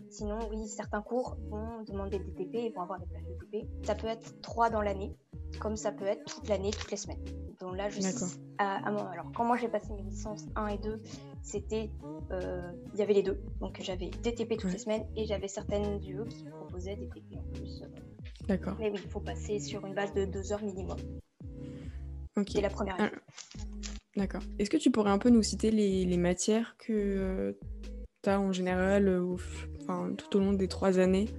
Sinon, 0.09 0.39
oui, 0.49 0.67
certains 0.67 1.01
cours 1.01 1.37
vont 1.49 1.83
demander 1.83 2.19
des 2.19 2.33
TP 2.33 2.55
et 2.55 2.69
vont 2.71 2.81
avoir 2.81 2.99
des 2.99 3.05
plages 3.05 3.23
de 3.23 3.33
TP. 3.45 3.67
Ça 3.85 3.95
peut 3.95 4.07
être 4.07 4.41
3 4.41 4.69
dans 4.69 4.81
l'année, 4.81 5.15
comme 5.59 5.77
ça 5.77 5.93
peut 5.93 6.05
être 6.05 6.25
toute 6.25 6.49
l'année, 6.49 6.71
toutes 6.71 6.91
les 6.91 6.97
semaines. 6.97 7.23
Donc 7.61 7.77
là, 7.77 7.89
je 7.89 8.01
D'accord. 8.01 8.27
à- 8.57 8.85
alors, 8.87 9.31
quand 9.33 9.45
moi 9.45 9.55
j'ai 9.55 9.69
passé 9.69 9.93
mes 9.93 10.01
licences 10.01 10.47
1 10.55 10.67
et 10.67 10.77
2, 10.79 11.01
c'était. 11.41 11.89
euh, 12.31 12.71
Il 12.93 12.99
y 12.99 13.01
avait 13.03 13.13
les 13.13 13.23
deux. 13.23 13.41
Donc 13.59 13.79
j'avais 13.81 14.09
des 14.09 14.33
TP 14.33 14.51
toutes 14.55 14.65
Ouais. 14.65 14.71
les 14.73 14.77
semaines 14.77 15.05
et 15.15 15.25
j'avais 15.25 15.47
certaines 15.47 15.99
d'eux 15.99 16.25
qui 16.25 16.43
proposaient 16.45 16.95
des 16.95 17.07
TP 17.07 17.37
en 17.37 17.43
plus. 17.53 17.83
D'accord. 18.47 18.75
Mais 18.79 18.89
oui, 18.89 18.99
il 19.03 19.09
faut 19.09 19.19
passer 19.19 19.59
sur 19.59 19.85
une 19.85 19.93
base 19.93 20.13
de 20.13 20.25
2 20.25 20.51
heures 20.51 20.63
minimum. 20.63 20.97
Ok. 22.37 22.53
Dès 22.53 22.61
la 22.61 22.69
première 22.69 22.99
année. 22.99 23.09
Ah, 23.13 23.19
D'accord. 24.15 24.41
Est-ce 24.59 24.69
que 24.69 24.77
tu 24.77 24.91
pourrais 24.91 25.11
un 25.11 25.17
peu 25.19 25.29
nous 25.29 25.43
citer 25.43 25.71
les, 25.71 26.05
les 26.05 26.17
matières 26.17 26.75
que 26.77 27.57
tu 28.23 28.29
as 28.29 28.39
en 28.39 28.51
général 28.51 29.07
euh, 29.07 29.21
au 29.23 29.37
f- 29.37 29.67
enfin, 29.81 30.13
tout 30.17 30.35
au 30.37 30.39
long 30.39 30.53
des 30.53 30.67
trois 30.67 30.99
années? 30.99 31.29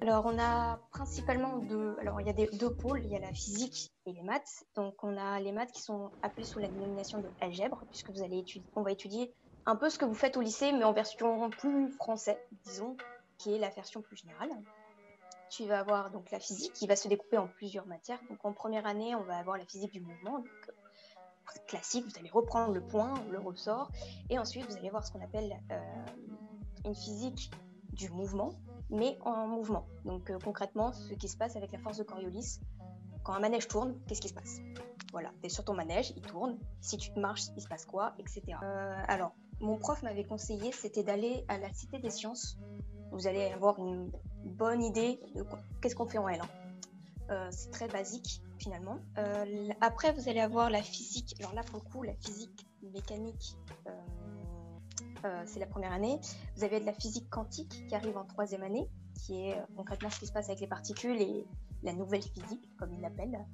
Alors, 0.00 0.24
on 0.26 0.38
a 0.38 0.80
principalement 0.92 1.58
deux. 1.58 1.94
Alors, 2.00 2.20
il 2.20 2.26
y 2.26 2.30
a 2.30 2.32
des, 2.32 2.48
deux 2.56 2.72
pôles. 2.72 3.02
Il 3.04 3.10
y 3.10 3.16
a 3.16 3.20
la 3.20 3.32
physique 3.32 3.90
et 4.06 4.12
les 4.12 4.22
maths. 4.22 4.64
Donc, 4.76 4.94
on 5.02 5.16
a 5.16 5.40
les 5.40 5.52
maths 5.52 5.72
qui 5.72 5.82
sont 5.82 6.10
appelées 6.22 6.46
sous 6.46 6.58
la 6.58 6.68
dénomination 6.68 7.20
de 7.20 7.26
algèbre, 7.40 7.82
puisque 7.90 8.10
vous 8.10 8.22
allez 8.22 8.38
étudier, 8.38 8.66
on 8.76 8.82
va 8.82 8.92
étudier 8.92 9.34
un 9.66 9.76
peu 9.76 9.90
ce 9.90 9.98
que 9.98 10.04
vous 10.04 10.14
faites 10.14 10.36
au 10.36 10.40
lycée, 10.40 10.72
mais 10.72 10.84
en 10.84 10.92
version 10.92 11.50
plus 11.50 11.90
français, 11.92 12.42
disons, 12.64 12.96
qui 13.38 13.54
est 13.54 13.58
la 13.58 13.70
version 13.70 14.02
plus 14.02 14.16
générale. 14.16 14.50
Tu 15.50 15.66
vas 15.66 15.80
avoir 15.80 16.10
donc 16.10 16.30
la 16.30 16.38
physique 16.38 16.72
qui 16.72 16.86
va 16.86 16.94
se 16.94 17.08
découper 17.08 17.38
en 17.38 17.48
plusieurs 17.48 17.86
matières. 17.86 18.20
Donc, 18.28 18.38
en 18.44 18.52
première 18.52 18.86
année, 18.86 19.14
on 19.14 19.24
va 19.24 19.38
avoir 19.38 19.58
la 19.58 19.64
physique 19.64 19.92
du 19.92 20.00
mouvement. 20.00 20.44
Euh, 20.68 20.72
classique, 21.66 22.04
vous 22.04 22.18
allez 22.18 22.30
reprendre 22.30 22.72
le 22.72 22.80
point, 22.80 23.14
le 23.30 23.38
ressort, 23.38 23.90
et 24.28 24.38
ensuite 24.38 24.66
vous 24.66 24.76
allez 24.76 24.90
voir 24.90 25.04
ce 25.04 25.12
qu'on 25.12 25.22
appelle 25.22 25.56
euh, 25.70 26.04
une 26.84 26.94
physique 26.94 27.50
du 27.92 28.10
mouvement, 28.10 28.50
mais 28.88 29.18
en 29.22 29.46
mouvement. 29.46 29.86
Donc 30.04 30.30
euh, 30.30 30.38
concrètement, 30.42 30.92
ce 30.92 31.14
qui 31.14 31.28
se 31.28 31.36
passe 31.36 31.56
avec 31.56 31.72
la 31.72 31.78
force 31.78 31.98
de 31.98 32.04
Coriolis, 32.04 32.60
quand 33.22 33.32
un 33.32 33.40
manège 33.40 33.68
tourne, 33.68 33.98
qu'est-ce 34.06 34.20
qui 34.20 34.28
se 34.28 34.34
passe? 34.34 34.60
Voilà, 35.12 35.32
tu 35.40 35.46
es 35.46 35.48
sur 35.48 35.64
ton 35.64 35.74
manège, 35.74 36.12
il 36.16 36.22
tourne, 36.22 36.58
si 36.80 36.96
tu 36.96 37.12
marches, 37.18 37.46
il 37.56 37.62
se 37.62 37.68
passe 37.68 37.84
quoi, 37.84 38.14
etc. 38.18 38.42
Alors, 39.08 39.34
mon 39.60 39.76
prof 39.76 40.02
m'avait 40.02 40.24
conseillé, 40.24 40.72
c'était 40.72 41.02
d'aller 41.02 41.44
à 41.48 41.58
la 41.58 41.72
Cité 41.72 41.98
des 41.98 42.10
Sciences. 42.10 42.58
Vous 43.12 43.26
allez 43.26 43.44
avoir 43.46 43.78
une 43.78 44.10
bonne 44.44 44.82
idée 44.82 45.20
de 45.34 45.44
qu'est-ce 45.80 45.94
qu'on 45.94 46.06
fait 46.06 46.18
en 46.18 46.28
L1. 46.28 46.42
Euh, 47.30 47.48
c'est 47.50 47.70
très 47.70 47.88
basique 47.88 48.42
finalement. 48.58 48.98
Euh, 49.18 49.68
après, 49.80 50.12
vous 50.12 50.28
allez 50.28 50.40
avoir 50.40 50.70
la 50.70 50.82
physique. 50.82 51.34
Alors 51.40 51.54
là, 51.54 51.62
pour 51.62 51.80
le 51.82 51.90
coup, 51.90 52.02
la 52.02 52.14
physique 52.14 52.66
mécanique, 52.82 53.56
euh, 55.24 55.42
c'est 55.46 55.60
la 55.60 55.66
première 55.66 55.92
année. 55.92 56.18
Vous 56.56 56.64
avez 56.64 56.80
de 56.80 56.86
la 56.86 56.94
physique 56.94 57.28
quantique 57.30 57.86
qui 57.88 57.94
arrive 57.94 58.16
en 58.16 58.24
troisième 58.24 58.62
année, 58.62 58.88
qui 59.14 59.48
est 59.48 59.56
concrètement 59.76 60.10
ce 60.10 60.18
qui 60.18 60.26
se 60.26 60.32
passe 60.32 60.48
avec 60.48 60.60
les 60.60 60.66
particules 60.66 61.20
et 61.20 61.46
la 61.82 61.92
nouvelle 61.92 62.22
physique, 62.22 62.68
comme 62.76 62.92
ils 62.92 63.00
l'appellent. 63.00 63.44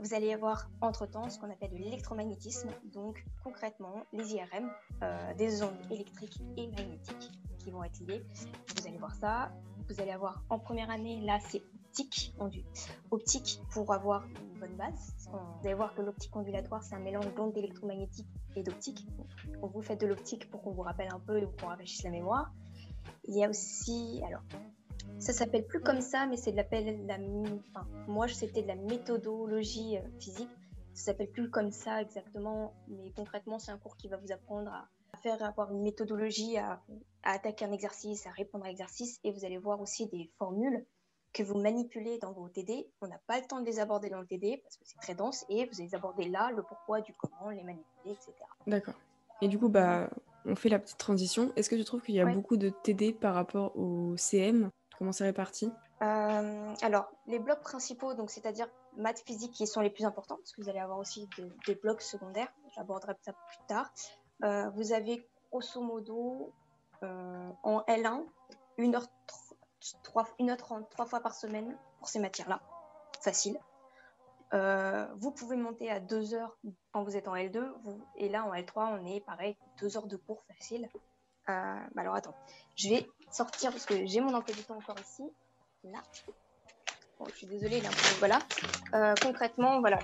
Vous 0.00 0.14
allez 0.14 0.32
avoir 0.32 0.68
entre-temps 0.80 1.28
ce 1.28 1.38
qu'on 1.38 1.50
appelle 1.50 1.70
de 1.70 1.76
l'électromagnétisme, 1.76 2.70
donc 2.92 3.24
concrètement 3.44 4.04
les 4.12 4.34
IRM, 4.34 4.70
euh, 5.02 5.34
des 5.34 5.62
ondes 5.62 5.78
électriques 5.90 6.40
et 6.56 6.68
magnétiques 6.68 7.30
qui 7.58 7.70
vont 7.70 7.84
être 7.84 8.00
liées. 8.00 8.24
Vous 8.76 8.86
allez 8.86 8.98
voir 8.98 9.14
ça. 9.14 9.52
Vous 9.88 10.00
allez 10.00 10.10
avoir 10.10 10.42
en 10.48 10.58
première 10.58 10.90
année, 10.90 11.20
là 11.20 11.38
c'est 11.48 11.62
optique, 11.92 12.34
on 12.38 12.48
dit 12.48 12.64
optique 13.10 13.60
pour 13.70 13.92
avoir 13.92 14.26
bonne 14.58 14.76
base. 14.76 15.14
Vous 15.30 15.66
allez 15.66 15.74
voir 15.74 15.94
que 15.94 16.02
l'optique 16.02 16.34
ondulatoire, 16.34 16.82
c'est 16.82 16.94
un 16.94 17.00
mélange 17.00 17.34
d'ondes 17.34 17.56
électromagnétiques 17.56 18.28
et 18.56 18.62
d'optique. 18.62 19.06
Vous 19.60 19.82
faites 19.82 20.00
de 20.00 20.06
l'optique 20.06 20.50
pour 20.50 20.62
qu'on 20.62 20.70
vous 20.70 20.82
rappelle 20.82 21.08
un 21.12 21.20
peu 21.20 21.38
et 21.38 21.46
qu'on 21.60 21.66
rafraîchisse 21.66 22.02
la 22.04 22.10
mémoire. 22.10 22.52
Il 23.24 23.36
y 23.36 23.44
a 23.44 23.48
aussi, 23.48 24.22
alors, 24.26 24.42
ça 25.18 25.32
s'appelle 25.32 25.66
plus 25.66 25.80
comme 25.80 26.00
ça, 26.00 26.26
mais 26.26 26.36
c'est 26.36 26.52
de 26.52 26.56
l'appel, 26.56 27.06
la, 27.06 27.14
enfin, 27.14 27.86
moi 28.08 28.28
c'était 28.28 28.62
de 28.62 28.68
la 28.68 28.76
méthodologie 28.76 29.98
euh, 29.98 30.02
physique. 30.18 30.50
Ça 30.94 31.06
s'appelle 31.06 31.30
plus 31.30 31.50
comme 31.50 31.70
ça 31.70 32.02
exactement, 32.02 32.74
mais 32.88 33.10
concrètement, 33.16 33.58
c'est 33.58 33.70
un 33.70 33.78
cours 33.78 33.96
qui 33.96 34.08
va 34.08 34.18
vous 34.18 34.30
apprendre 34.30 34.70
à, 34.70 34.88
faire 35.22 35.42
avoir 35.42 35.72
une 35.72 35.82
méthodologie, 35.82 36.58
à, 36.58 36.82
attaquer 37.22 37.64
un 37.64 37.72
exercice, 37.72 38.26
à 38.26 38.30
répondre 38.30 38.64
à 38.64 38.68
l'exercice, 38.68 39.20
et 39.24 39.30
vous 39.30 39.44
allez 39.44 39.58
voir 39.58 39.80
aussi 39.80 40.06
des 40.08 40.30
formules 40.38 40.84
que 41.32 41.42
vous 41.42 41.58
manipulez 41.58 42.18
dans 42.18 42.32
vos 42.32 42.48
TD. 42.48 42.90
On 43.00 43.06
n'a 43.06 43.20
pas 43.26 43.38
le 43.40 43.46
temps 43.46 43.60
de 43.60 43.64
les 43.64 43.78
aborder 43.78 44.10
dans 44.10 44.20
le 44.20 44.26
TD 44.26 44.60
parce 44.62 44.76
que 44.76 44.84
c'est 44.84 44.98
très 44.98 45.14
dense, 45.14 45.46
et 45.48 45.64
vous 45.66 45.80
allez 45.80 45.88
les 45.88 45.94
aborder 45.94 46.28
là, 46.28 46.50
le 46.54 46.62
pourquoi, 46.62 47.00
du 47.00 47.14
comment, 47.14 47.48
les 47.50 47.62
manipuler, 47.62 48.12
etc. 48.12 48.32
D'accord. 48.66 48.94
Et 49.40 49.48
du 49.48 49.58
coup, 49.58 49.68
bah, 49.68 50.10
on 50.44 50.56
fait 50.56 50.68
la 50.68 50.78
petite 50.78 50.98
transition. 50.98 51.52
Est-ce 51.56 51.70
que 51.70 51.76
tu 51.76 51.84
trouves 51.84 52.02
qu'il 52.02 52.14
y 52.14 52.20
a 52.20 52.26
beaucoup 52.26 52.56
de 52.56 52.68
TD 52.68 53.12
par 53.12 53.34
rapport 53.34 53.76
au 53.78 54.16
CM 54.16 54.70
Comment 55.02 55.10
c'est 55.10 55.24
réparti? 55.24 55.68
Euh, 56.00 56.74
Alors, 56.80 57.10
les 57.26 57.40
blocs 57.40 57.60
principaux, 57.60 58.14
donc 58.14 58.30
c'est-à-dire 58.30 58.68
maths, 58.96 59.20
physique, 59.26 59.50
qui 59.50 59.66
sont 59.66 59.80
les 59.80 59.90
plus 59.90 60.04
importants, 60.04 60.36
parce 60.36 60.52
que 60.52 60.62
vous 60.62 60.68
allez 60.68 60.78
avoir 60.78 61.00
aussi 61.00 61.28
des, 61.66 61.74
blocs 61.74 62.02
secondaires. 62.02 62.46
J'aborderai 62.76 63.14
ça 63.22 63.32
plus 63.32 63.58
tard. 63.66 63.90
Euh, 64.44 64.70
vous 64.76 64.92
avez 64.92 65.28
grosso 65.50 65.80
modo 65.80 66.52
euh, 67.02 67.50
en 67.64 67.80
L1 67.88 68.22
1h30, 68.78 69.08
3, 70.04 71.06
fois 71.06 71.18
par 71.18 71.34
semaine 71.34 71.76
pour 71.98 72.06
ces 72.06 72.20
matières-là. 72.20 72.60
Facile. 73.20 73.58
vous 75.16 75.32
pouvez 75.32 75.56
monter 75.56 75.90
à 75.90 75.98
2 75.98 76.34
heures 76.34 76.56
quand 76.92 77.02
vous 77.02 77.16
êtes 77.16 77.26
en 77.26 77.34
L2. 77.34 77.60
et 78.18 78.28
là, 78.28 78.44
en 78.44 78.54
L3, 78.54 79.00
on 79.00 79.04
est 79.04 79.18
pareil, 79.18 79.56
2 79.80 79.96
heures 79.96 80.06
de 80.06 80.16
cours 80.16 80.44
facile. 80.46 80.88
Bah 81.46 81.82
alors 81.96 82.14
attends, 82.14 82.34
je 82.76 82.88
vais 82.88 83.06
sortir 83.30 83.70
parce 83.70 83.86
que 83.86 84.06
j'ai 84.06 84.20
mon 84.20 84.34
emploi 84.34 84.54
du 84.54 84.62
temps 84.62 84.76
encore 84.76 84.98
ici. 85.00 85.22
Là. 85.84 86.00
je 87.28 87.36
suis 87.36 87.46
désolée, 87.46 87.80
là, 87.80 87.88
voilà. 88.20 88.38
Euh, 88.94 89.14
concrètement, 89.20 89.80
voilà, 89.80 89.98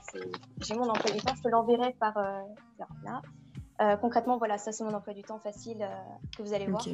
j'ai 0.61 0.75
mon 0.75 0.89
emploi 0.89 1.13
du 1.13 1.21
temps. 1.21 1.35
Je 1.37 1.43
te 1.43 1.49
l'enverrai 1.49 1.95
par 2.01 2.17
euh, 2.17 2.41
là. 3.05 3.23
Euh, 3.81 3.97
concrètement, 3.97 4.39
voilà, 4.39 4.59
ça 4.59 4.73
c'est 4.73 4.83
mon 4.83 4.93
emploi 4.93 5.15
du 5.15 5.23
temps 5.23 5.39
facile 5.39 5.89
que 6.37 6.43
vous 6.43 6.53
allez 6.53 6.67
voir. 6.67 6.85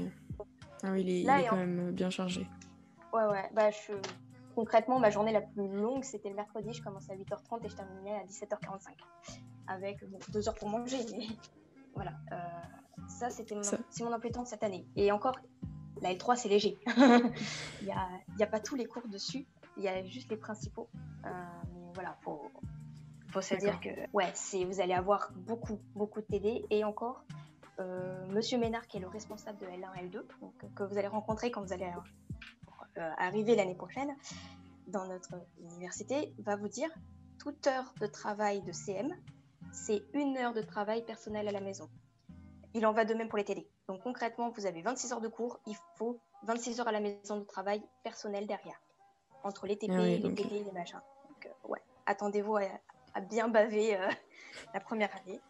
Ah 0.82 0.90
oui, 0.90 1.00
il 1.00 1.30
est, 1.30 1.46
quand 1.48 1.56
même 1.56 1.92
bien 1.92 2.10
chargé. 2.10 2.46
Ouais, 3.12 3.24
ouais. 3.24 3.48
Bah, 3.54 3.70
je... 3.70 3.92
Concrètement, 4.54 5.00
ma 5.00 5.10
journée 5.10 5.32
la 5.32 5.40
plus 5.40 5.66
longue, 5.68 6.04
c'était 6.04 6.28
le 6.28 6.36
mercredi. 6.36 6.72
Je 6.72 6.82
commençais 6.82 7.12
à 7.12 7.16
8h30 7.16 7.64
et 7.64 7.68
je 7.68 7.74
terminais 7.74 8.14
à 8.14 8.24
17h45. 8.24 8.92
Avec 9.66 10.04
bon, 10.08 10.18
deux 10.28 10.46
heures 10.46 10.54
pour 10.54 10.68
manger. 10.68 10.98
Mais... 11.10 11.26
voilà. 11.94 12.12
Ça, 13.08 13.30
c'était 13.30 13.54
mon... 13.54 13.62
mon 14.00 14.12
emploi 14.12 14.30
temps 14.30 14.42
de 14.42 14.48
cette 14.48 14.62
année. 14.62 14.86
Et 14.96 15.12
encore, 15.12 15.36
la 16.00 16.12
L3, 16.12 16.36
c'est 16.36 16.48
léger. 16.48 16.78
Il 16.96 17.86
n'y 17.86 17.92
a, 17.92 18.08
a, 18.40 18.46
pas 18.46 18.60
tous 18.60 18.74
les 18.74 18.86
cours 18.86 19.06
dessus. 19.08 19.46
Il 19.76 19.82
y 19.82 19.88
a 19.88 20.04
juste 20.04 20.30
les 20.30 20.36
principaux. 20.36 20.88
Euh, 21.24 21.30
mais 21.72 21.90
voilà, 21.94 22.16
faut, 22.22 22.50
faut 23.28 23.40
se 23.40 23.54
dire 23.54 23.80
que 23.80 23.88
ouais, 24.12 24.32
vous 24.66 24.80
allez 24.80 24.94
avoir 24.94 25.32
beaucoup, 25.34 25.80
beaucoup 25.94 26.20
de 26.20 26.26
TD. 26.26 26.66
Et 26.70 26.84
encore, 26.84 27.24
euh, 27.80 28.26
Monsieur 28.28 28.58
Ménard, 28.58 28.86
qui 28.86 28.98
est 28.98 29.00
le 29.00 29.08
responsable 29.08 29.58
de 29.58 29.66
L1, 29.66 30.10
L2, 30.10 30.22
donc, 30.40 30.74
que 30.74 30.82
vous 30.84 30.98
allez 30.98 31.08
rencontrer 31.08 31.50
quand 31.50 31.62
vous 31.62 31.72
allez 31.72 31.90
euh, 32.98 33.10
arriver 33.18 33.56
l'année 33.56 33.74
prochaine 33.74 34.14
dans 34.86 35.06
notre 35.06 35.34
université, 35.58 36.34
va 36.38 36.56
vous 36.56 36.68
dire 36.68 36.90
toute 37.38 37.66
heure 37.66 37.92
de 38.00 38.06
travail 38.06 38.62
de 38.62 38.72
CM, 38.72 39.12
c'est 39.72 40.02
une 40.12 40.36
heure 40.36 40.52
de 40.52 40.62
travail 40.62 41.04
personnel 41.04 41.48
à 41.48 41.52
la 41.52 41.60
maison. 41.60 41.88
Il 42.74 42.84
en 42.86 42.92
va 42.92 43.04
de 43.04 43.14
même 43.14 43.28
pour 43.28 43.38
les 43.38 43.44
TD. 43.44 43.66
Donc 43.88 44.02
concrètement, 44.02 44.50
vous 44.50 44.66
avez 44.66 44.82
26 44.82 45.12
heures 45.12 45.20
de 45.20 45.28
cours, 45.28 45.60
il 45.66 45.76
faut 45.96 46.18
26 46.42 46.80
heures 46.80 46.88
à 46.88 46.92
la 46.92 47.00
maison 47.00 47.38
de 47.38 47.44
travail 47.44 47.82
personnel 48.02 48.46
derrière, 48.46 48.80
entre 49.44 49.66
les 49.66 49.76
TP, 49.76 49.92
ah 49.94 50.02
les 50.02 50.20
TD, 50.20 50.64
les 50.64 50.72
machins. 50.72 51.00
Donc 51.28 51.46
euh, 51.46 51.68
ouais, 51.68 51.80
attendez-vous 52.06 52.56
à, 52.56 53.20
bien 53.20 53.48
baver 53.48 53.96
euh, 53.96 54.08
la 54.74 54.80
première 54.80 55.10
année. 55.22 55.40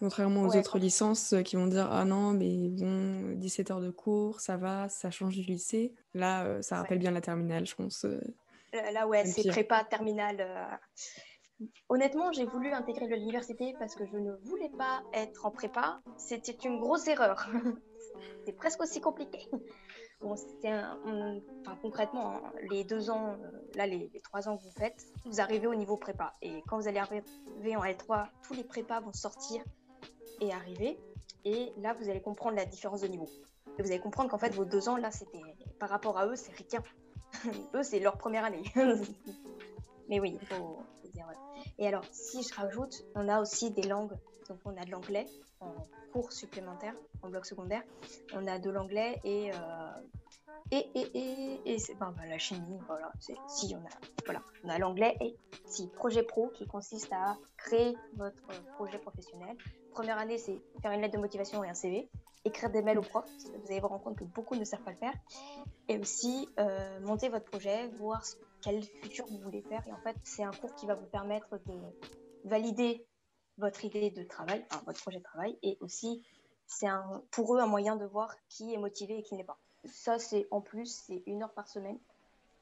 Contrairement 0.00 0.42
aux 0.42 0.56
autres 0.56 0.78
licences 0.78 1.34
euh, 1.34 1.42
qui 1.42 1.56
vont 1.56 1.66
dire 1.66 1.88
Ah 1.92 2.04
non, 2.04 2.32
mais 2.32 2.68
bon, 2.70 3.34
17 3.36 3.70
heures 3.70 3.80
de 3.80 3.90
cours, 3.90 4.40
ça 4.40 4.56
va, 4.56 4.88
ça 4.88 5.10
change 5.10 5.36
du 5.36 5.42
lycée. 5.42 5.94
Là, 6.14 6.62
ça 6.62 6.76
rappelle 6.78 6.98
bien 6.98 7.12
la 7.12 7.20
terminale, 7.20 7.66
je 7.66 7.76
pense. 7.76 8.06
Là, 8.72 9.06
ouais, 9.06 9.24
c'est 9.24 9.48
prépa 9.48 9.84
terminale. 9.84 10.80
Honnêtement, 11.88 12.32
j'ai 12.32 12.44
voulu 12.44 12.72
intégrer 12.72 13.06
l'université 13.06 13.74
parce 13.78 13.94
que 13.94 14.06
je 14.06 14.16
ne 14.16 14.32
voulais 14.44 14.70
pas 14.70 15.02
être 15.12 15.46
en 15.46 15.50
prépa. 15.50 16.00
C'était 16.16 16.56
une 16.66 16.78
grosse 16.78 17.06
erreur. 17.08 17.48
c'est 18.44 18.52
presque 18.52 18.80
aussi 18.82 19.00
compliqué. 19.00 19.48
Enfin, 20.22 21.76
concrètement, 21.80 22.36
hein, 22.36 22.52
les 22.70 22.84
deux 22.84 23.10
ans, 23.10 23.36
euh, 23.42 23.50
là, 23.74 23.86
les, 23.86 24.10
trois 24.22 24.48
ans 24.48 24.58
que 24.58 24.62
vous 24.62 24.72
faites, 24.72 25.06
vous 25.24 25.40
arrivez 25.40 25.66
au 25.66 25.74
niveau 25.74 25.96
prépa. 25.96 26.34
Et 26.42 26.62
quand 26.66 26.78
vous 26.78 26.88
allez 26.88 26.98
arriver 26.98 27.76
en 27.76 27.82
L3, 27.82 28.26
tous 28.42 28.54
les 28.54 28.64
prépas 28.64 29.00
vont 29.00 29.12
sortir 29.12 29.62
et 30.40 30.52
arriver. 30.52 30.98
Et 31.44 31.72
là, 31.78 31.94
vous 31.94 32.10
allez 32.10 32.20
comprendre 32.20 32.56
la 32.56 32.66
différence 32.66 33.00
de 33.00 33.06
niveau. 33.06 33.28
Et 33.78 33.82
vous 33.82 33.90
allez 33.90 34.00
comprendre 34.00 34.28
qu'en 34.30 34.38
fait, 34.38 34.54
vos 34.54 34.66
deux 34.66 34.90
ans, 34.90 34.96
là, 34.96 35.10
c'était 35.10 35.40
par 35.78 35.88
rapport 35.88 36.18
à 36.18 36.26
eux, 36.26 36.36
c'est 36.36 36.52
rien. 36.52 36.82
eux, 37.74 37.82
c'est 37.82 38.00
leur 38.00 38.18
première 38.18 38.44
année. 38.44 38.64
Mais 40.08 40.20
oui, 40.20 40.36
il 40.40 40.46
faut. 40.46 40.80
Et 41.80 41.86
alors, 41.86 42.04
si 42.12 42.42
je 42.42 42.54
rajoute, 42.54 43.04
on 43.14 43.26
a 43.28 43.40
aussi 43.40 43.70
des 43.70 43.82
langues. 43.82 44.12
Donc, 44.48 44.58
on 44.66 44.76
a 44.76 44.84
de 44.84 44.90
l'anglais 44.90 45.26
en 45.60 45.74
cours 46.12 46.30
supplémentaire, 46.30 46.94
en 47.22 47.30
bloc 47.30 47.46
secondaire. 47.46 47.82
On 48.34 48.46
a 48.46 48.58
de 48.58 48.70
l'anglais 48.70 49.18
et, 49.24 49.50
euh, 49.50 49.90
et, 50.70 50.86
et, 50.94 51.60
et, 51.64 51.78
c'est 51.78 51.94
ben, 51.94 52.14
ben, 52.16 52.28
la 52.28 52.38
chimie, 52.38 52.78
voilà. 52.86 53.10
Si, 53.48 53.74
on 53.74 53.78
a, 53.78 53.90
voilà, 54.26 54.42
on 54.62 54.68
a 54.68 54.78
l'anglais 54.78 55.16
et 55.20 55.34
si, 55.64 55.86
projet 55.88 56.22
pro 56.22 56.48
qui 56.48 56.66
consiste 56.66 57.12
à 57.12 57.38
créer 57.56 57.96
votre 58.16 58.46
projet 58.74 58.98
professionnel. 58.98 59.56
Première 59.92 60.18
année, 60.18 60.36
c'est 60.36 60.60
faire 60.82 60.92
une 60.92 61.00
lettre 61.00 61.14
de 61.14 61.20
motivation 61.20 61.64
et 61.64 61.68
un 61.70 61.74
CV, 61.74 62.10
écrire 62.44 62.70
des 62.70 62.82
mails 62.82 62.98
aux 62.98 63.02
profs, 63.02 63.30
vous 63.46 63.70
allez 63.70 63.80
vous 63.80 63.88
rendre 63.88 64.04
compte 64.04 64.18
que 64.18 64.24
beaucoup 64.24 64.54
ne 64.54 64.64
savent 64.64 64.82
pas 64.82 64.92
le 64.92 64.96
faire, 64.96 65.14
et 65.88 65.98
aussi 65.98 66.48
euh, 66.58 67.00
monter 67.00 67.28
votre 67.28 67.46
projet, 67.46 67.88
voir 67.98 68.24
ce 68.24 68.36
quel 68.62 68.82
futur 68.82 69.26
vous 69.26 69.38
voulez 69.38 69.62
faire. 69.62 69.86
Et 69.86 69.92
en 69.92 70.00
fait, 70.00 70.16
c'est 70.22 70.42
un 70.42 70.50
cours 70.50 70.74
qui 70.74 70.86
va 70.86 70.94
vous 70.94 71.06
permettre 71.06 71.58
de 71.66 71.74
valider 72.44 73.04
votre 73.58 73.84
idée 73.84 74.10
de 74.10 74.22
travail, 74.22 74.64
votre 74.86 75.00
projet 75.00 75.18
de 75.18 75.24
travail, 75.24 75.58
et 75.62 75.76
aussi, 75.80 76.22
c'est 76.66 76.86
pour 77.30 77.54
eux 77.54 77.60
un 77.60 77.66
moyen 77.66 77.96
de 77.96 78.06
voir 78.06 78.34
qui 78.48 78.72
est 78.72 78.78
motivé 78.78 79.18
et 79.18 79.22
qui 79.22 79.34
n'est 79.34 79.44
pas. 79.44 79.58
Ça, 79.84 80.18
c'est 80.18 80.46
en 80.50 80.60
plus, 80.60 81.02
c'est 81.06 81.22
une 81.26 81.42
heure 81.42 81.52
par 81.52 81.68
semaine. 81.68 81.98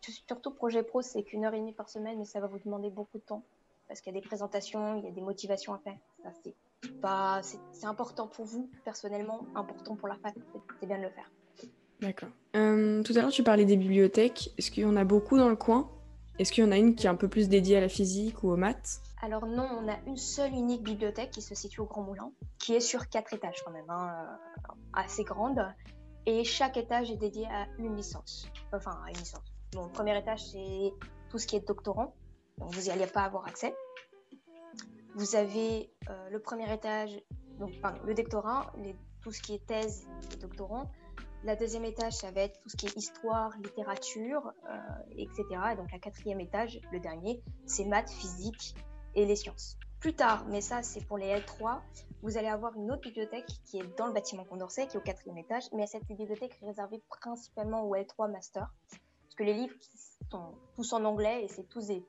Surtout 0.01 0.53
projet 0.53 0.83
pro, 0.83 1.03
c'est 1.03 1.23
qu'une 1.23 1.45
heure 1.45 1.55
et 1.55 1.59
demie 1.59 1.73
par 1.73 1.89
semaine, 1.89 2.19
mais 2.19 2.25
ça 2.25 2.41
va 2.41 2.47
vous 2.47 2.59
demander 2.59 2.91
beaucoup 2.91 3.19
de 3.19 3.23
temps 3.23 3.43
parce 3.89 4.01
qu'il 4.01 4.15
y 4.15 4.17
a 4.17 4.21
des 4.21 4.27
présentations, 4.27 4.97
il 4.97 5.05
y 5.05 5.09
a 5.09 5.11
des 5.11 5.21
motivations 5.21 5.75
à 5.75 5.79
faire. 5.79 5.97
Ça, 6.23 6.31
c'est 6.45 6.55
pas, 7.01 7.41
c'est 7.43 7.87
important 7.87 8.29
pour 8.29 8.45
vous 8.45 8.71
personnellement, 8.85 9.47
important 9.55 9.97
pour 9.97 10.09
la 10.09 10.17
fac. 10.17 10.35
C'est 10.81 10.87
bien 10.87 10.99
de 10.99 11.05
le 11.05 11.11
faire. 11.11 11.31
D'accord. 12.01 12.29
Euh, 12.57 13.03
tout 13.03 13.13
à 13.17 13.23
l'heure, 13.23 13.31
tu 13.31 13.43
parlais 13.43 13.65
des 13.65 13.77
bibliothèques. 13.77 14.53
Est-ce 14.59 14.71
qu'il 14.71 14.85
y 14.85 14.87
en 14.87 14.97
a 14.97 15.05
beaucoup 15.05 15.37
dans 15.37 15.49
le 15.49 15.57
coin? 15.57 15.91
Est-ce 16.39 16.53
qu'il 16.53 16.65
y 16.65 16.67
en 16.67 16.71
a 16.71 16.77
une 16.77 16.95
qui 16.95 17.07
est 17.07 17.11
un 17.11 17.17
peu 17.17 17.29
plus 17.29 17.49
dédiée 17.49 17.77
à 17.77 17.81
la 17.81 17.89
physique 17.89 18.45
ou 18.45 18.51
aux 18.51 18.57
maths? 18.57 19.01
Alors 19.21 19.47
non, 19.47 19.69
on 19.83 19.89
a 19.89 19.99
une 20.07 20.17
seule 20.17 20.53
unique 20.53 20.83
bibliothèque 20.83 21.33
qui 21.33 21.43
se 21.43 21.55
situe 21.57 21.81
au 21.81 21.87
Grand 21.87 22.03
Moulin, 22.03 22.31
qui 22.59 22.75
est 22.75 22.81
sur 22.81 23.09
quatre 23.09 23.35
étages 23.35 23.63
quand 23.65 23.73
même, 23.73 23.89
hein, 23.89 24.13
euh, 24.15 24.73
assez 24.93 25.25
grande. 25.25 25.61
Et 26.27 26.45
chaque 26.45 26.77
étage 26.77 27.11
est 27.11 27.17
dédié 27.17 27.47
à 27.47 27.67
une 27.79 27.97
licence. 27.97 28.49
Enfin, 28.73 28.93
à 29.05 29.11
une 29.11 29.17
licence. 29.17 29.43
Bon, 29.73 29.87
le 29.87 29.93
premier 29.93 30.17
étage, 30.17 30.45
c'est 30.53 30.93
tout 31.31 31.39
ce 31.39 31.47
qui 31.47 31.57
est 31.57 31.67
doctorant. 31.67 32.15
Donc 32.59 32.73
vous 32.75 32.83
n'y 32.83 32.91
allez 32.91 33.07
pas 33.07 33.23
avoir 33.23 33.47
accès. 33.47 33.75
Vous 35.17 35.35
avez 35.35 35.91
euh, 36.09 36.31
le 36.31 36.39
premier 36.39 36.73
étage, 36.73 37.21
donc 37.59 37.73
le 38.05 38.15
doctorat, 38.15 38.73
tout 39.21 39.33
ce 39.33 39.43
qui 39.43 39.55
est 39.55 39.67
thèse 39.67 40.07
et 40.33 40.37
doctorant. 40.37 40.91
La 41.45 41.55
deuxième 41.55 41.85
étage, 41.85 42.15
ça 42.15 42.33
va 42.33 42.43
être 42.43 42.59
tout 42.61 42.69
ce 42.69 42.77
qui 42.77 42.87
est 42.87 42.97
histoire, 42.97 43.57
littérature, 43.59 44.53
euh, 44.69 44.79
etc. 45.17 45.45
Et 45.73 45.77
donc 45.77 45.91
la 45.93 45.99
quatrième 46.01 46.41
étage, 46.41 46.81
le 46.91 46.99
dernier, 46.99 47.43
c'est 47.65 47.85
maths, 47.85 48.11
physique 48.11 48.75
et 49.15 49.25
les 49.25 49.37
sciences. 49.37 49.79
Plus 50.01 50.15
tard, 50.15 50.47
mais 50.49 50.61
ça 50.61 50.83
c'est 50.83 51.05
pour 51.07 51.17
les 51.17 51.27
L3, 51.27 51.81
vous 52.23 52.37
allez 52.37 52.49
avoir 52.49 52.75
une 52.77 52.91
autre 52.91 53.03
bibliothèque 53.03 53.47
qui 53.65 53.79
est 53.79 53.97
dans 53.97 54.07
le 54.07 54.13
bâtiment 54.13 54.45
Condorcet, 54.45 54.89
qui 54.89 54.97
est 54.97 55.01
au 55.01 55.03
quatrième 55.03 55.39
étage, 55.39 55.65
mais 55.73 55.87
cette 55.87 56.05
bibliothèque 56.07 56.57
est 56.61 56.67
réservée 56.67 57.03
principalement 57.09 57.83
aux 57.85 57.95
L3 57.95 58.31
Master, 58.31 58.73
parce 58.91 59.35
que 59.37 59.45
les 59.45 59.55
livres 59.55 59.75
sont 60.31 60.55
tous 60.75 60.93
en 60.93 61.05
anglais 61.05 61.45
et 61.45 61.49
c'est 61.49 61.69
tous 61.69 61.87
des, 61.87 62.05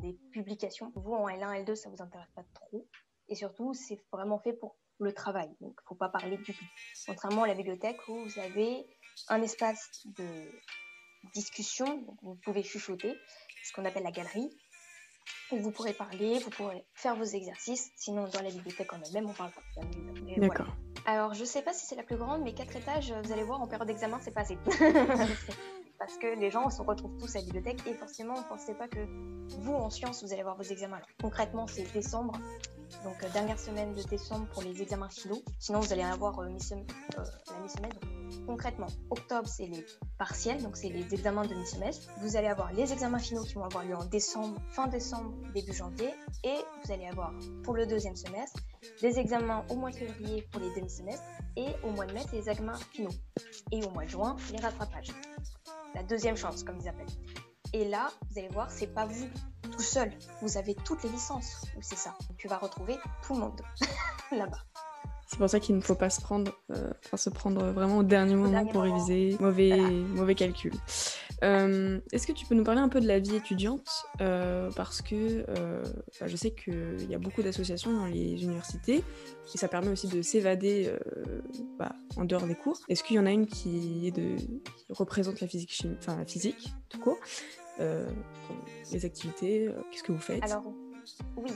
des 0.00 0.12
publications. 0.32 0.92
Vous 0.96 1.12
en 1.12 1.28
L1, 1.28 1.64
L2, 1.64 1.74
ça 1.76 1.90
vous 1.90 2.02
intéresse 2.02 2.30
pas 2.34 2.44
trop, 2.54 2.86
et 3.28 3.34
surtout 3.34 3.74
c'est 3.74 4.00
vraiment 4.12 4.38
fait 4.38 4.52
pour 4.52 4.76
le 5.00 5.12
travail. 5.12 5.48
Donc, 5.60 5.74
il 5.78 5.82
ne 5.82 5.86
faut 5.88 5.94
pas 5.94 6.08
parler 6.08 6.36
du 6.36 6.54
tout. 6.54 6.64
Contrairement 7.06 7.44
à 7.44 7.48
la 7.48 7.54
bibliothèque 7.54 7.96
où 8.08 8.24
vous 8.24 8.38
avez 8.38 8.86
un 9.28 9.42
espace 9.42 9.90
de 10.04 10.50
discussion, 11.34 12.04
vous 12.22 12.36
pouvez 12.36 12.62
chuchoter, 12.62 13.16
ce 13.64 13.72
qu'on 13.72 13.84
appelle 13.84 14.04
la 14.04 14.10
galerie. 14.10 14.50
où 15.52 15.58
vous 15.58 15.70
pourrez 15.70 15.92
parler, 15.92 16.38
vous 16.38 16.50
pourrez 16.50 16.84
faire 16.94 17.14
vos 17.14 17.24
exercices. 17.24 17.90
Sinon, 17.96 18.28
dans 18.28 18.42
la 18.42 18.50
bibliothèque 18.50 18.92
en 18.92 19.00
elle-même, 19.02 19.28
on 19.28 19.34
parle 19.34 19.50
pas. 19.52 19.80
D'accord. 20.36 20.74
Alors, 21.06 21.34
je 21.34 21.44
sais 21.44 21.62
pas 21.62 21.72
si 21.72 21.86
c'est 21.86 21.96
la 21.96 22.02
plus 22.02 22.16
grande, 22.16 22.42
mais 22.42 22.54
quatre 22.54 22.76
étages, 22.76 23.12
vous 23.12 23.32
allez 23.32 23.44
voir, 23.44 23.60
en 23.60 23.66
période 23.66 23.86
d'examen, 23.86 24.18
c'est 24.20 24.30
pas 24.30 24.42
assez. 24.42 24.58
Parce 25.98 26.16
que 26.18 26.38
les 26.38 26.50
gens 26.50 26.70
se 26.70 26.80
retrouvent 26.80 27.16
tous 27.18 27.34
à 27.34 27.40
la 27.40 27.44
bibliothèque 27.44 27.80
et 27.86 27.94
forcément, 27.94 28.38
ne 28.38 28.44
pensez 28.44 28.74
pas 28.74 28.88
que 28.88 29.00
vous, 29.60 29.74
en 29.74 29.90
sciences, 29.90 30.22
vous 30.22 30.32
allez 30.32 30.42
avoir 30.42 30.56
vos 30.56 30.62
examens. 30.62 31.00
concrètement, 31.20 31.66
c'est 31.66 31.92
décembre. 31.92 32.38
Donc, 33.04 33.22
euh, 33.22 33.28
dernière 33.32 33.58
semaine 33.58 33.94
de 33.94 34.02
décembre 34.02 34.46
pour 34.48 34.62
les 34.62 34.82
examens 34.82 35.08
finaux. 35.08 35.42
Sinon, 35.58 35.80
vous 35.80 35.92
allez 35.92 36.02
avoir 36.02 36.38
euh, 36.40 36.46
euh, 36.46 37.24
la 37.52 37.60
mi-semaine. 37.60 37.92
concrètement, 38.46 38.86
octobre, 39.10 39.48
c'est 39.48 39.66
les 39.66 39.84
partiels, 40.18 40.62
donc 40.62 40.76
c'est 40.76 40.88
les 40.88 41.12
examens 41.14 41.44
de 41.44 41.54
mi-semestre. 41.54 42.08
Vous 42.20 42.36
allez 42.36 42.48
avoir 42.48 42.72
les 42.72 42.92
examens 42.92 43.18
finaux 43.18 43.44
qui 43.44 43.54
vont 43.54 43.64
avoir 43.64 43.84
lieu 43.84 43.94
en 43.94 44.04
décembre, 44.04 44.60
fin 44.70 44.88
décembre, 44.88 45.32
début 45.54 45.72
janvier. 45.72 46.10
Et 46.44 46.56
vous 46.84 46.92
allez 46.92 47.06
avoir, 47.06 47.32
pour 47.62 47.74
le 47.74 47.86
deuxième 47.86 48.16
semestre, 48.16 48.60
des 49.00 49.18
examens 49.18 49.64
au 49.70 49.76
mois 49.76 49.90
de 49.90 49.96
février 49.96 50.42
pour 50.50 50.60
les 50.60 50.74
demi-semestres 50.74 51.24
et 51.56 51.68
au 51.84 51.90
mois 51.90 52.06
de 52.06 52.12
mai, 52.14 52.24
les 52.32 52.48
examens 52.48 52.78
finaux. 52.92 53.14
Et 53.72 53.84
au 53.84 53.90
mois 53.90 54.04
de 54.04 54.10
juin, 54.10 54.36
les 54.52 54.58
rattrapages. 54.58 55.12
La 55.94 56.02
deuxième 56.02 56.36
chance, 56.36 56.62
comme 56.62 56.78
ils 56.80 56.88
appellent. 56.88 57.06
Et 57.72 57.88
là, 57.88 58.10
vous 58.30 58.38
allez 58.38 58.48
voir, 58.48 58.70
c'est 58.70 58.86
pas 58.86 59.06
vous 59.06 59.28
tout 59.78 59.84
seul. 59.84 60.10
Vous 60.42 60.58
avez 60.58 60.74
toutes 60.74 61.04
les 61.04 61.10
licences. 61.10 61.64
C'est 61.80 61.96
ça. 61.96 62.14
Tu 62.36 62.48
vas 62.48 62.58
retrouver 62.58 62.96
tout 63.24 63.34
le 63.34 63.40
monde 63.40 63.60
là-bas. 64.32 64.64
C'est 65.28 65.38
pour 65.38 65.48
ça 65.48 65.60
qu'il 65.60 65.76
ne 65.76 65.80
faut 65.82 65.94
pas 65.94 66.10
se 66.10 66.22
prendre, 66.22 66.50
euh, 66.72 66.90
se 67.14 67.28
prendre 67.28 67.66
vraiment 67.66 67.98
au 67.98 68.02
dernier 68.02 68.34
moment 68.34 68.64
pour 68.66 68.82
réviser. 68.82 69.36
Mauvais, 69.38 69.76
mauvais 69.76 70.34
calcul. 70.34 70.72
Euh, 71.44 72.00
est-ce 72.12 72.26
que 72.26 72.32
tu 72.32 72.46
peux 72.46 72.54
nous 72.54 72.64
parler 72.64 72.80
un 72.80 72.88
peu 72.88 73.00
de 73.00 73.06
la 73.06 73.18
vie 73.20 73.36
étudiante 73.36 73.88
euh, 74.20 74.70
Parce 74.74 75.02
que 75.02 75.44
bah, 76.18 76.26
je 76.26 76.34
sais 76.34 76.50
qu'il 76.50 77.08
y 77.08 77.14
a 77.14 77.18
beaucoup 77.18 77.42
d'associations 77.42 77.92
dans 77.92 78.06
les 78.06 78.42
universités 78.42 79.04
et 79.54 79.58
ça 79.58 79.68
permet 79.68 79.88
aussi 79.88 80.08
de 80.08 80.22
s'évader 80.22 80.90
bah, 81.78 81.92
en 82.16 82.24
dehors 82.24 82.46
des 82.46 82.56
cours. 82.56 82.80
Est-ce 82.88 83.04
qu'il 83.04 83.16
y 83.16 83.18
en 83.18 83.26
a 83.26 83.30
une 83.30 83.46
qui, 83.46 84.08
est 84.08 84.10
de, 84.10 84.34
représente 84.88 85.40
la 85.40 85.46
physique, 85.46 85.72
chimie, 85.72 85.94
enfin 85.98 86.16
la 86.16 86.24
physique 86.24 86.72
tout 86.88 86.98
court? 86.98 87.18
Les 87.78 89.04
activités, 89.04 89.70
qu'est-ce 89.90 90.02
que 90.02 90.12
vous 90.12 90.20
faites? 90.20 90.42
Alors 90.42 90.64
oui, 91.36 91.52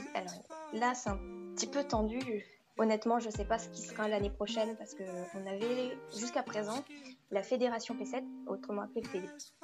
là 0.73 0.93
c'est 0.95 1.09
un 1.09 1.19
petit 1.55 1.67
peu 1.67 1.83
tendu 1.83 2.43
Honnêtement, 2.79 3.19
je 3.19 3.27
ne 3.27 3.31
sais 3.31 3.45
pas 3.45 3.59
ce 3.59 3.69
qui 3.69 3.81
sera 3.81 4.07
l'année 4.07 4.31
prochaine 4.31 4.75
parce 4.77 4.95
qu'on 4.95 5.45
avait 5.45 5.95
jusqu'à 6.11 6.41
présent 6.41 6.83
la 7.29 7.43
Fédération 7.43 7.95
P7, 7.95 8.23
autrement 8.47 8.81
appelée 8.81 9.03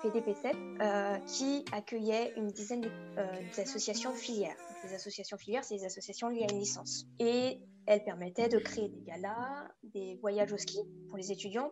FEDP7, 0.03 0.53
euh, 0.81 1.17
qui 1.25 1.65
accueillait 1.71 2.33
une 2.37 2.47
dizaine 2.47 2.85
euh, 3.17 3.25
d'associations 3.57 4.13
filières. 4.13 4.55
les 4.83 4.93
associations 4.93 5.37
filières, 5.37 5.63
c'est 5.63 5.77
des 5.77 5.85
associations 5.85 6.29
liées 6.29 6.45
à 6.47 6.53
une 6.53 6.59
licence. 6.59 7.07
Et 7.17 7.59
elles 7.87 8.03
permettaient 8.03 8.47
de 8.47 8.59
créer 8.59 8.89
des 8.89 9.01
galas, 9.01 9.67
des 9.83 10.15
voyages 10.21 10.53
au 10.53 10.57
ski 10.57 10.79
pour 11.07 11.17
les 11.17 11.31
étudiants, 11.31 11.71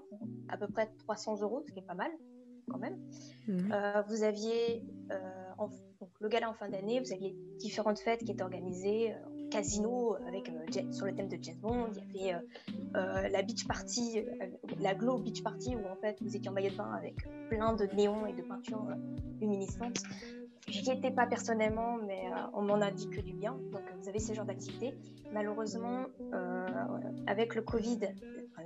à 0.50 0.58
peu 0.58 0.67
près 0.67 0.89
300 1.00 1.41
euros, 1.41 1.63
ce 1.67 1.72
qui 1.72 1.79
est 1.79 1.84
pas 1.84 1.94
mal 1.94 2.12
quand 2.70 2.80
même. 2.80 2.98
Mhm. 3.48 3.72
Euh, 3.72 4.02
vous 4.08 4.24
aviez 4.24 4.84
donc, 6.00 6.10
le 6.20 6.30
gala 6.30 6.50
en 6.50 6.54
fin 6.54 6.70
d'année, 6.70 7.00
vous 7.00 7.12
aviez 7.12 7.36
différentes 7.58 8.00
fêtes 8.00 8.24
qui 8.24 8.32
étaient 8.32 8.44
organisées 8.44 9.16
casino 9.50 10.16
avec 10.28 10.50
euh, 10.50 10.92
sur 10.92 11.06
le 11.06 11.16
thème 11.16 11.28
de 11.28 11.38
James 11.42 11.58
Bond. 11.62 11.90
Il 12.14 12.22
y 12.22 12.30
avait 12.30 12.36
euh, 12.36 12.96
euh, 12.96 13.30
la 13.30 13.42
beach 13.42 13.68
party, 13.68 14.24
la 14.80 14.96
glow 14.96 15.18
beach 15.20 15.44
party 15.44 15.76
où 15.76 15.86
en 15.88 15.96
fait 15.96 16.18
vous 16.22 16.36
étiez 16.36 16.50
en 16.50 16.54
maillot 16.54 16.72
de 16.72 16.76
bain 16.76 16.92
avec 16.92 17.16
plein 17.50 17.74
de 17.74 17.86
néons 17.96 18.26
et 18.26 18.34
de 18.34 18.42
peintures 18.42 18.88
luminescentes. 19.40 20.04
J'y 20.68 20.92
étais 20.92 21.12
pas 21.12 21.26
personnellement, 21.28 21.98
mais 21.98 22.24
on 22.54 22.62
m'en 22.62 22.82
a 22.82 22.92
dit 22.92 23.10
que 23.10 23.22
du 23.22 23.34
bien. 23.34 23.54
Donc 23.72 23.82
vous 24.00 24.10
avez 24.10 24.20
ce 24.20 24.34
genre 24.34 24.46
d'activité. 24.46 24.96
Malheureusement, 25.32 26.06
avec 27.26 27.56
le 27.56 27.62
Covid, 27.62 28.00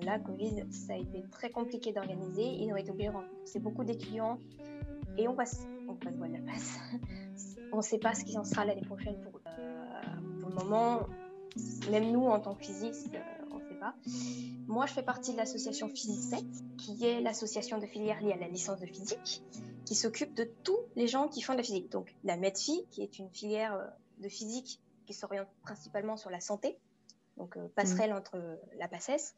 la 0.01 0.19
Covid, 0.19 0.65
ça 0.71 0.93
a 0.93 0.97
été 0.97 1.23
très 1.31 1.49
compliqué 1.49 1.93
d'organiser. 1.93 2.43
Ils 2.43 2.71
ont 2.73 2.75
été 2.75 2.89
obligés 2.89 3.09
de 3.09 3.13
rembourser 3.13 3.59
beaucoup 3.59 3.83
d'étudiants 3.83 4.39
et 5.17 5.27
on 5.27 5.35
passe, 5.35 5.67
on 5.87 5.95
passe 5.95 6.17
de 6.17 6.23
la 6.23 6.39
passe. 6.51 6.79
on 7.71 7.77
ne 7.77 7.81
sait 7.81 7.99
pas 7.99 8.15
ce 8.15 8.23
qui 8.23 8.37
en 8.37 8.43
sera 8.43 8.65
l'année 8.65 8.81
prochaine 8.81 9.21
pour 9.21 9.41
moment, 10.53 11.07
même 11.89 12.11
nous 12.11 12.25
en 12.25 12.39
tant 12.39 12.55
que 12.55 12.63
physistes, 12.63 13.15
euh, 13.81 13.85
pas. 13.85 13.95
Moi, 14.67 14.85
je 14.85 14.93
fais 14.93 15.03
partie 15.03 15.31
de 15.33 15.37
l'association 15.37 15.89
Physique 15.89 16.21
7, 16.21 16.45
qui 16.77 17.05
est 17.05 17.21
l'association 17.21 17.77
de 17.77 17.85
filière 17.85 18.21
liée 18.21 18.33
à 18.33 18.37
la 18.37 18.47
licence 18.47 18.79
de 18.79 18.85
physique, 18.85 19.43
qui 19.85 19.95
s'occupe 19.95 20.33
de 20.33 20.43
tous 20.63 20.79
les 20.95 21.07
gens 21.07 21.27
qui 21.27 21.41
font 21.41 21.53
de 21.53 21.57
la 21.57 21.63
physique. 21.63 21.89
Donc, 21.89 22.15
la 22.23 22.37
MEDPHY, 22.37 22.87
qui 22.91 23.01
est 23.01 23.19
une 23.19 23.29
filière 23.29 23.73
euh, 23.73 23.85
de 24.19 24.29
physique 24.29 24.81
qui 25.05 25.13
s'oriente 25.13 25.49
principalement 25.63 26.17
sur 26.17 26.29
la 26.29 26.39
santé, 26.39 26.79
donc 27.37 27.57
euh, 27.57 27.67
passerelle 27.75 28.13
mmh. 28.13 28.17
entre 28.17 28.59
la 28.77 28.87
PACES, 28.87 29.35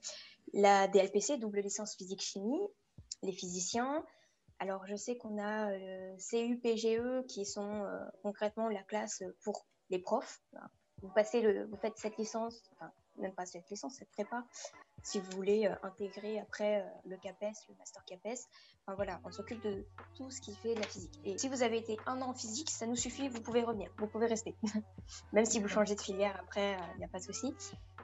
la 0.53 0.87
DLPC, 0.87 1.37
double 1.37 1.61
licence 1.61 1.95
physique-chimie, 1.95 2.61
les 3.21 3.31
physiciens. 3.31 4.03
Alors, 4.59 4.85
je 4.85 4.95
sais 4.95 5.17
qu'on 5.17 5.41
a 5.41 5.71
CUPGE 6.17 7.25
qui 7.27 7.45
sont 7.45 7.85
concrètement 8.21 8.69
la 8.69 8.83
classe 8.83 9.23
pour 9.43 9.65
les 9.89 9.99
profs, 9.99 10.41
vous, 11.03 11.09
passez 11.09 11.41
le, 11.41 11.65
vous 11.65 11.75
faites 11.77 11.97
cette 11.97 12.17
licence, 12.17 12.61
enfin, 12.73 12.91
même 13.17 13.33
pas 13.33 13.45
cette 13.45 13.69
licence, 13.69 13.95
cette 13.95 14.11
prépa, 14.11 14.43
si 15.03 15.19
vous 15.19 15.31
voulez 15.31 15.67
euh, 15.67 15.75
intégrer 15.83 16.39
après 16.39 16.81
euh, 16.81 17.09
le 17.09 17.17
CAPES, 17.17 17.53
le 17.69 17.75
master 17.77 18.03
CAPES. 18.05 18.39
Enfin 18.85 18.95
voilà, 18.95 19.19
on 19.23 19.31
s'occupe 19.31 19.61
de 19.61 19.85
tout 20.15 20.29
ce 20.31 20.41
qui 20.41 20.55
fait 20.55 20.75
de 20.75 20.79
la 20.79 20.87
physique. 20.87 21.19
Et 21.23 21.37
si 21.37 21.49
vous 21.49 21.63
avez 21.63 21.77
été 21.77 21.97
un 22.05 22.21
an 22.21 22.29
en 22.29 22.33
physique, 22.33 22.69
ça 22.69 22.85
nous 22.85 22.95
suffit, 22.95 23.29
vous 23.29 23.41
pouvez 23.41 23.63
revenir, 23.63 23.91
vous 23.97 24.07
pouvez 24.07 24.27
rester. 24.27 24.55
même 25.33 25.45
si 25.45 25.59
vous 25.59 25.67
changez 25.67 25.95
de 25.95 26.01
filière 26.01 26.37
après, 26.39 26.71
il 26.71 26.95
euh, 26.95 26.97
n'y 26.99 27.05
a 27.05 27.09
pas 27.09 27.19
de 27.19 27.23
souci. 27.23 27.53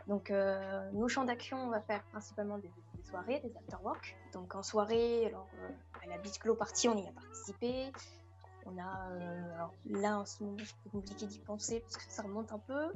Donc, 0.08 0.32
nos 0.32 1.08
champs 1.08 1.26
d'action, 1.26 1.58
on 1.58 1.70
va 1.70 1.82
faire 1.82 2.04
principalement 2.06 2.58
des, 2.58 2.72
soirées, 3.04 3.42
des 3.42 3.56
after-work. 3.56 4.18
Donc, 4.34 4.56
en 4.56 4.64
soirée, 4.64 5.28
alors, 5.28 5.48
à 6.04 6.08
la 6.08 6.18
Beach 6.18 6.40
Glow 6.40 6.56
Party, 6.56 6.90
on 6.90 6.98
y 6.98 7.08
a 7.08 7.12
participé. 7.12 7.92
On 8.66 8.78
a, 8.78 9.12
euh, 9.12 9.54
alors 9.56 9.74
là 9.86 10.20
en 10.20 10.26
ce 10.26 10.44
moment, 10.44 10.58
c'est 10.60 10.92
compliqué 10.92 11.26
d'y 11.26 11.40
penser 11.40 11.80
parce 11.80 11.98
que 11.98 12.12
ça 12.12 12.24
remonte 12.24 12.52
un 12.52 12.60
peu. 12.60 12.92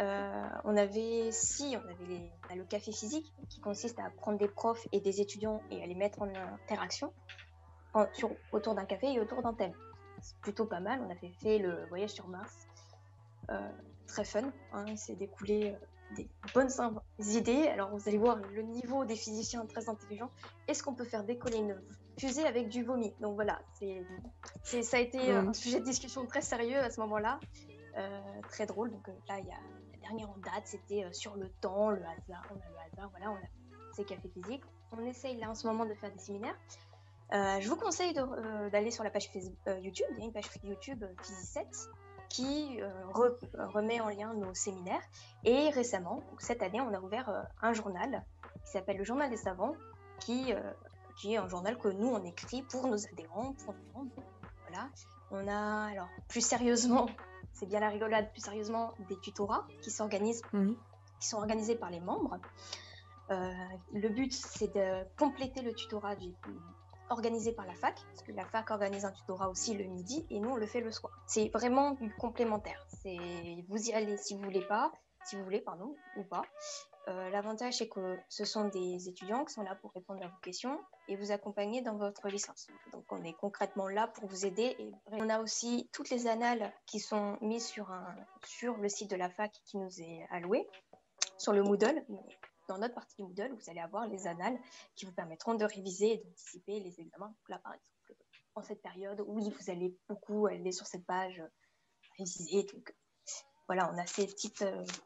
Euh, 0.00 0.48
on 0.64 0.76
avait, 0.76 1.30
si, 1.32 1.76
on 1.76 1.88
avait 1.88 2.30
le 2.56 2.64
café 2.64 2.92
physique 2.92 3.32
qui 3.48 3.60
consiste 3.60 3.98
à 3.98 4.10
prendre 4.10 4.38
des 4.38 4.48
profs 4.48 4.86
et 4.92 5.00
des 5.00 5.20
étudiants 5.20 5.60
et 5.70 5.82
à 5.82 5.86
les 5.86 5.94
mettre 5.94 6.22
en 6.22 6.28
interaction 6.28 7.12
sur, 8.12 8.30
autour 8.52 8.74
d'un 8.74 8.84
café 8.84 9.12
et 9.12 9.20
autour 9.20 9.42
d'un 9.42 9.54
thème. 9.54 9.74
C'est 10.20 10.36
plutôt 10.38 10.66
pas 10.66 10.80
mal. 10.80 11.00
On 11.06 11.10
avait 11.10 11.32
fait 11.40 11.58
le 11.58 11.86
voyage 11.86 12.10
sur 12.10 12.28
Mars. 12.28 12.52
Euh, 13.50 13.70
très 14.06 14.24
fun. 14.24 14.52
Hein, 14.72 14.84
il 14.88 14.98
s'est 14.98 15.16
découlé 15.16 15.76
des 16.16 16.28
bonnes 16.54 16.70
idées. 17.18 17.68
Alors 17.68 17.90
vous 17.90 18.08
allez 18.08 18.18
voir 18.18 18.36
le 18.36 18.62
niveau 18.62 19.04
des 19.04 19.16
physiciens 19.16 19.66
très 19.66 19.88
intelligents. 19.88 20.30
Est-ce 20.66 20.82
qu'on 20.82 20.94
peut 20.94 21.04
faire 21.04 21.24
décoller 21.24 21.58
une 21.58 21.80
fusée 22.18 22.46
avec 22.46 22.68
du 22.68 22.82
vomi? 22.82 23.12
Donc 23.20 23.34
voilà, 23.34 23.60
c'est, 24.62 24.82
ça 24.82 24.96
a 24.96 25.00
été 25.00 25.30
un 25.30 25.52
sujet 25.52 25.80
de 25.80 25.84
discussion 25.84 26.26
très 26.26 26.40
sérieux 26.40 26.78
à 26.78 26.90
ce 26.90 27.00
moment-là, 27.00 27.40
euh, 27.96 28.20
très 28.48 28.66
drôle. 28.66 28.90
Donc 28.90 29.08
euh, 29.08 29.12
là, 29.28 29.38
il 29.38 29.46
y 29.46 29.50
a 29.50 29.58
dernière 29.98 30.30
en 30.30 30.38
date, 30.38 30.64
c'était 30.64 31.04
euh, 31.04 31.12
sur 31.12 31.36
le 31.36 31.48
temps, 31.60 31.90
le 31.90 32.02
hasard, 32.02 32.46
on 32.50 32.56
a 32.56 32.68
le 32.70 32.92
hasard, 32.92 33.10
voilà, 33.10 33.30
on 33.30 33.36
a 33.36 33.48
ces 33.94 34.04
cafés 34.04 34.28
physiques. 34.28 34.64
On 34.92 35.04
essaye 35.04 35.36
là 35.36 35.50
en 35.50 35.54
ce 35.54 35.66
moment 35.66 35.84
de 35.84 35.94
faire 35.94 36.10
des 36.10 36.18
séminaires. 36.18 36.56
je 37.30 37.68
vous 37.68 37.76
conseille 37.76 38.14
d'aller 38.72 38.90
sur 38.90 39.04
la 39.04 39.10
page 39.10 39.30
YouTube. 39.34 40.06
Il 40.12 40.18
y 40.18 40.22
a 40.22 40.24
une 40.24 40.32
page 40.32 40.48
YouTube 40.62 41.04
Physi7 41.20 41.88
qui 42.30 42.80
remet 43.74 44.00
en 44.00 44.08
lien 44.08 44.32
nos 44.32 44.54
séminaires. 44.54 45.02
Et 45.44 45.68
récemment, 45.70 46.22
cette 46.38 46.62
année, 46.62 46.80
on 46.80 46.94
a 46.94 47.00
ouvert 47.00 47.48
un 47.60 47.74
journal 47.74 48.24
qui 48.64 48.70
s'appelle 48.70 48.96
le 48.96 49.04
Journal 49.04 49.28
des 49.28 49.36
Savants, 49.36 49.74
qui 50.20 50.54
qui 51.18 51.34
est 51.34 51.36
un 51.36 51.48
journal 51.48 51.76
que 51.76 51.88
nous, 51.88 52.08
on 52.08 52.24
écrit 52.24 52.62
pour 52.62 52.86
nos 52.86 53.06
adhérents, 53.06 53.52
pour 53.64 53.74
nos 53.74 53.92
membres. 53.92 54.22
Voilà. 54.68 54.88
On 55.30 55.48
a, 55.48 55.90
alors, 55.90 56.08
plus 56.28 56.40
sérieusement, 56.40 57.06
c'est 57.58 57.66
bien 57.66 57.80
la 57.80 57.88
rigolade, 57.88 58.30
plus 58.32 58.42
sérieusement, 58.42 58.94
des 59.08 59.18
tutorats 59.18 59.66
qui 59.82 59.90
s'organisent, 59.90 60.42
qui 61.20 61.28
sont 61.28 61.38
organisés 61.38 61.76
par 61.76 61.90
les 61.90 62.00
membres. 62.00 62.38
Euh, 63.30 63.52
le 63.92 64.08
but, 64.08 64.32
c'est 64.32 64.74
de 64.74 65.04
compléter 65.18 65.62
le 65.62 65.74
tutorat 65.74 66.16
du, 66.16 66.32
organisé 67.10 67.52
par 67.52 67.66
la 67.66 67.74
fac, 67.74 67.94
parce 67.94 68.22
que 68.22 68.32
la 68.32 68.44
fac 68.44 68.70
organise 68.70 69.04
un 69.04 69.12
tutorat 69.12 69.48
aussi 69.48 69.74
le 69.74 69.84
midi 69.84 70.26
et 70.30 70.40
nous, 70.40 70.50
on 70.50 70.56
le 70.56 70.66
fait 70.66 70.80
le 70.80 70.90
soir. 70.92 71.12
C'est 71.26 71.48
vraiment 71.48 71.92
du 71.92 72.14
complémentaire. 72.14 72.86
C'est 73.02 73.64
vous 73.68 73.88
y 73.88 73.92
allez 73.92 74.16
si 74.16 74.34
vous 74.34 74.42
voulez 74.42 74.64
pas, 74.66 74.92
si 75.24 75.36
vous 75.36 75.44
voulez, 75.44 75.60
pardon, 75.60 75.94
ou 76.16 76.24
pas. 76.24 76.42
Euh, 77.06 77.30
l'avantage, 77.30 77.78
c'est 77.78 77.88
que 77.88 78.18
ce 78.28 78.44
sont 78.44 78.68
des 78.68 79.08
étudiants 79.08 79.44
qui 79.44 79.54
sont 79.54 79.62
là 79.62 79.74
pour 79.76 79.92
répondre 79.92 80.22
à 80.22 80.28
vos 80.28 80.40
questions 80.42 80.78
et 81.08 81.16
vous 81.16 81.30
accompagner 81.30 81.80
dans 81.80 81.96
votre 81.96 82.28
licence. 82.28 82.66
Donc, 82.92 83.04
on 83.10 83.22
est 83.24 83.32
concrètement 83.34 83.88
là 83.88 84.08
pour 84.08 84.26
vous 84.26 84.44
aider. 84.44 84.76
On 85.06 85.28
a 85.28 85.40
aussi 85.40 85.88
toutes 85.92 86.10
les 86.10 86.26
annales 86.26 86.72
qui 86.86 87.00
sont 87.00 87.38
mises 87.40 87.66
sur, 87.66 87.90
un, 87.90 88.14
sur 88.44 88.76
le 88.76 88.88
site 88.88 89.10
de 89.10 89.16
la 89.16 89.30
fac 89.30 89.52
qui 89.64 89.78
nous 89.78 90.02
est 90.02 90.26
alloué, 90.30 90.68
sur 91.38 91.52
le 91.52 91.62
Moodle. 91.62 92.04
Dans 92.68 92.76
notre 92.76 92.94
partie 92.94 93.16
du 93.16 93.22
Moodle, 93.22 93.54
vous 93.54 93.70
allez 93.70 93.80
avoir 93.80 94.06
les 94.06 94.26
annales 94.26 94.58
qui 94.94 95.06
vous 95.06 95.12
permettront 95.12 95.54
de 95.54 95.64
réviser 95.64 96.12
et 96.12 96.16
d'anticiper 96.18 96.80
les 96.80 97.00
examens. 97.00 97.34
là, 97.48 97.58
par 97.58 97.72
exemple, 97.72 98.22
en 98.54 98.62
cette 98.62 98.82
période, 98.82 99.22
oui, 99.26 99.48
vous 99.48 99.70
allez 99.70 99.96
beaucoup 100.08 100.46
aller 100.46 100.72
sur 100.72 100.86
cette 100.86 101.06
page 101.06 101.42
réviser. 102.18 102.64
Donc, 102.64 102.92
voilà, 103.68 103.90
on 103.94 103.98
a 103.98 104.06
ces 104.06 104.26
petites 104.26 104.64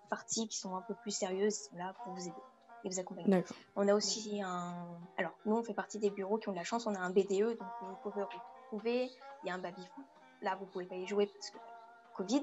parties 0.08 0.48
qui 0.48 0.56
sont 0.56 0.74
un 0.74 0.82
peu 0.82 0.94
plus 0.94 1.10
sérieuses 1.10 1.68
là 1.76 1.94
pour 2.02 2.14
vous 2.14 2.22
aider 2.22 2.42
et 2.84 2.88
vous 2.88 2.98
accompagner. 2.98 3.44
On 3.76 3.88
a 3.88 3.94
aussi 3.94 4.40
un. 4.42 4.86
Alors, 5.16 5.32
nous, 5.46 5.56
on 5.56 5.62
fait 5.62 5.74
partie 5.74 5.98
des 5.98 6.10
bureaux 6.10 6.38
qui 6.38 6.48
ont 6.48 6.52
de 6.52 6.56
la 6.56 6.64
chance. 6.64 6.86
On 6.86 6.94
a 6.94 6.98
un 6.98 7.10
BDE, 7.10 7.58
donc 7.58 7.68
vous 7.82 7.96
pouvez 8.02 8.22
retrouver. 8.22 9.10
Il 9.44 9.48
y 9.48 9.50
a 9.50 9.54
un 9.54 9.58
baby-foot. 9.58 10.04
Là, 10.42 10.56
vous 10.56 10.66
pouvez 10.66 10.86
pas 10.86 10.96
y 10.96 11.06
jouer 11.06 11.26
parce 11.26 11.50
que 11.50 11.58
Covid, 12.16 12.42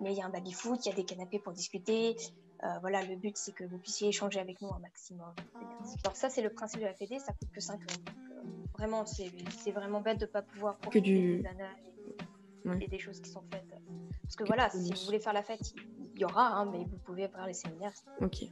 mais 0.00 0.12
il 0.12 0.18
y 0.18 0.22
a 0.22 0.26
un 0.26 0.30
baby-foot, 0.30 0.84
il 0.84 0.88
y 0.88 0.92
a 0.92 0.94
des 0.94 1.04
canapés 1.04 1.38
pour 1.38 1.52
discuter. 1.52 2.16
Euh, 2.64 2.78
voilà, 2.80 3.04
le 3.04 3.16
but, 3.16 3.36
c'est 3.36 3.52
que 3.52 3.64
vous 3.64 3.78
puissiez 3.78 4.08
échanger 4.08 4.40
avec 4.40 4.60
nous 4.62 4.72
un 4.72 4.78
maximum. 4.78 5.32
Alors, 6.04 6.16
ça, 6.16 6.30
c'est 6.30 6.42
le 6.42 6.50
principe 6.50 6.80
de 6.80 6.86
la 6.86 6.94
FED, 6.94 7.20
ça 7.20 7.32
coûte 7.32 7.50
que 7.52 7.60
5 7.60 7.80
euros. 7.80 8.00
Euh, 8.08 8.42
vraiment, 8.78 9.04
c'est 9.04 9.72
vraiment 9.72 10.00
bête 10.00 10.18
de 10.18 10.26
ne 10.26 10.30
pas 10.30 10.42
pouvoir 10.42 10.78
profiter 10.78 11.00
que 11.00 11.04
du... 11.04 11.42
des 11.42 12.84
et, 12.84 12.88
des 12.88 12.98
choses 12.98 13.20
qui 13.20 13.30
sont 13.30 13.44
faites. 13.52 13.75
Parce 14.26 14.36
que 14.36 14.44
voilà, 14.44 14.68
si 14.70 14.92
vous 14.92 15.04
voulez 15.06 15.20
faire 15.20 15.32
la 15.32 15.42
fête, 15.42 15.72
il 16.14 16.20
y 16.20 16.24
aura, 16.24 16.48
hein, 16.48 16.68
mais 16.72 16.78
vous 16.78 16.98
pouvez 17.04 17.28
faire 17.28 17.46
les 17.46 17.52
séminaires. 17.52 17.92
Ok. 18.20 18.44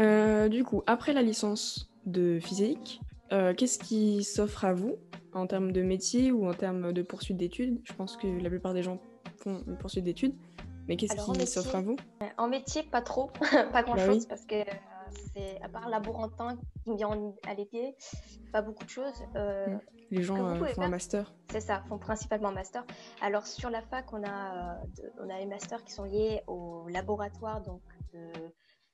Euh, 0.00 0.48
du 0.48 0.64
coup, 0.64 0.82
après 0.86 1.12
la 1.12 1.22
licence 1.22 1.90
de 2.06 2.40
physique, 2.40 3.00
euh, 3.32 3.52
qu'est-ce 3.54 3.78
qui 3.78 4.24
s'offre 4.24 4.64
à 4.64 4.72
vous 4.72 4.96
en 5.34 5.46
termes 5.46 5.72
de 5.72 5.82
métier 5.82 6.32
ou 6.32 6.48
en 6.48 6.54
termes 6.54 6.92
de 6.92 7.02
poursuite 7.02 7.36
d'études? 7.36 7.80
Je 7.84 7.92
pense 7.92 8.16
que 8.16 8.26
la 8.26 8.48
plupart 8.48 8.72
des 8.72 8.82
gens 8.82 8.98
font 9.38 9.62
une 9.66 9.76
poursuite 9.76 10.04
d'études, 10.04 10.34
mais 10.88 10.96
qu'est-ce 10.96 11.14
qui 11.14 11.46
s'offre 11.46 11.76
à 11.76 11.82
vous? 11.82 11.96
En 12.38 12.48
métier, 12.48 12.82
pas 12.82 13.02
trop, 13.02 13.30
pas 13.72 13.82
grand-chose, 13.82 14.26
bah 14.26 14.30
parce 14.30 14.46
que 14.46 14.54
euh, 14.54 14.74
c'est 15.34 15.60
à 15.60 15.68
part 15.68 15.90
laborantin 15.90 16.56
qui 16.84 16.94
vient 16.96 17.10
à 17.46 17.54
l'été, 17.54 17.96
pas 18.52 18.62
beaucoup 18.62 18.84
de 18.84 18.90
choses. 18.90 19.20
Mm. 19.34 19.78
Les 20.10 20.22
gens 20.22 20.36
font 20.36 20.82
un 20.82 20.88
master. 20.88 21.34
C'est 21.50 21.60
ça, 21.60 21.82
font 21.88 21.98
principalement 21.98 22.48
un 22.48 22.54
master. 22.54 22.84
Alors 23.20 23.46
sur 23.46 23.70
la 23.70 23.82
fac, 23.82 24.12
on 24.12 24.22
a, 24.24 24.80
on 25.20 25.28
a 25.28 25.38
les 25.38 25.46
masters 25.46 25.82
qui 25.84 25.92
sont 25.92 26.04
liés 26.04 26.42
au 26.46 26.86
laboratoire 26.88 27.60
donc 27.62 27.82
de 28.12 28.30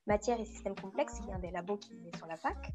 matière 0.06 0.40
et 0.40 0.44
systèmes 0.44 0.74
complexes, 0.74 1.20
qui 1.20 1.30
est 1.30 1.32
un 1.32 1.38
des 1.38 1.50
labos 1.50 1.76
qui 1.76 1.92
est 1.92 2.16
sur 2.16 2.26
la 2.26 2.36
fac. 2.36 2.72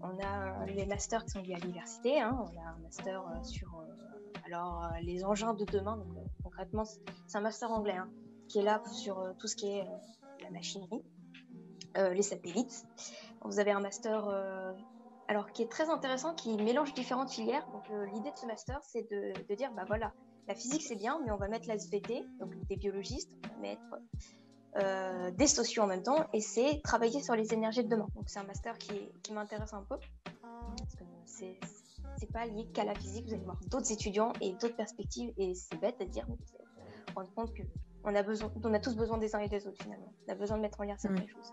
On 0.00 0.16
a 0.24 0.64
les 0.66 0.86
masters 0.86 1.24
qui 1.24 1.30
sont 1.30 1.42
liés 1.42 1.54
à 1.54 1.58
l'université. 1.58 2.20
Hein. 2.20 2.38
On 2.40 2.58
a 2.58 2.70
un 2.70 2.78
master 2.78 3.20
euh, 3.20 3.42
sur 3.42 3.68
euh, 3.80 4.40
alors, 4.46 4.84
euh, 4.84 5.00
les 5.02 5.24
engins 5.24 5.54
de 5.54 5.64
demain. 5.64 5.96
Donc, 5.96 6.06
concrètement, 6.42 6.84
c'est 6.84 7.38
un 7.38 7.40
master 7.40 7.70
anglais 7.72 7.96
hein, 7.96 8.08
qui 8.48 8.60
est 8.60 8.62
là 8.62 8.82
sur 8.92 9.34
tout 9.38 9.48
ce 9.48 9.56
qui 9.56 9.66
est 9.66 9.84
la 10.42 10.50
machinerie, 10.50 11.02
les 11.96 12.22
satellites. 12.22 12.86
Vous 13.44 13.58
avez 13.58 13.72
un 13.72 13.80
master 13.80 14.28
alors, 15.28 15.52
qui 15.52 15.62
est 15.62 15.70
très 15.70 15.90
intéressant, 15.90 16.34
qui 16.34 16.56
mélange 16.56 16.94
différentes 16.94 17.30
filières. 17.30 17.66
Donc, 17.72 17.84
l'idée 18.12 18.30
de 18.30 18.36
ce 18.36 18.46
master, 18.46 18.80
c'est 18.82 19.08
de, 19.10 19.32
de, 19.46 19.54
dire, 19.54 19.70
bah 19.74 19.84
voilà, 19.86 20.12
la 20.48 20.54
physique 20.54 20.82
c'est 20.82 20.96
bien, 20.96 21.20
mais 21.24 21.30
on 21.30 21.36
va 21.36 21.48
mettre 21.48 21.68
la 21.68 21.74
SVT, 21.74 22.24
donc 22.40 22.54
des 22.66 22.76
biologistes, 22.76 23.30
on 23.44 23.48
va 23.48 23.60
mettre 23.60 23.82
euh, 24.76 25.30
des 25.32 25.46
sociaux 25.46 25.82
en 25.82 25.86
même 25.86 26.02
temps, 26.02 26.26
et 26.32 26.40
c'est 26.40 26.80
travailler 26.82 27.20
sur 27.20 27.34
les 27.34 27.52
énergies 27.52 27.84
de 27.84 27.88
demain. 27.88 28.08
Donc 28.14 28.24
c'est 28.28 28.38
un 28.38 28.44
master 28.44 28.78
qui, 28.78 29.10
qui 29.22 29.32
m'intéresse 29.32 29.74
un 29.74 29.82
peu, 29.82 29.96
parce 30.78 30.94
que 30.94 31.04
c'est, 31.26 31.60
c'est 32.16 32.32
pas 32.32 32.46
lié 32.46 32.66
qu'à 32.72 32.84
la 32.84 32.94
physique, 32.94 33.26
vous 33.26 33.34
allez 33.34 33.44
voir 33.44 33.60
d'autres 33.66 33.92
étudiants 33.92 34.32
et 34.40 34.52
d'autres 34.52 34.76
perspectives, 34.76 35.32
et 35.36 35.54
c'est 35.54 35.78
bête 35.78 36.00
de 36.00 36.06
dire, 36.06 36.24
mais 36.28 36.36
vous 36.36 36.54
allez 36.54 36.64
vous 37.08 37.14
rendre 37.14 37.34
compte 37.34 37.52
qu'on 38.02 38.14
a, 38.14 38.22
besoin, 38.22 38.50
on 38.64 38.72
a 38.72 38.80
tous 38.80 38.96
besoin 38.96 39.18
des 39.18 39.34
uns 39.34 39.40
et 39.40 39.48
des 39.48 39.66
autres 39.66 39.82
finalement. 39.82 40.12
On 40.26 40.32
a 40.32 40.34
besoin 40.34 40.56
de 40.56 40.62
mettre 40.62 40.80
en 40.80 40.84
lien 40.84 40.96
certaines 40.96 41.28
choses. 41.28 41.52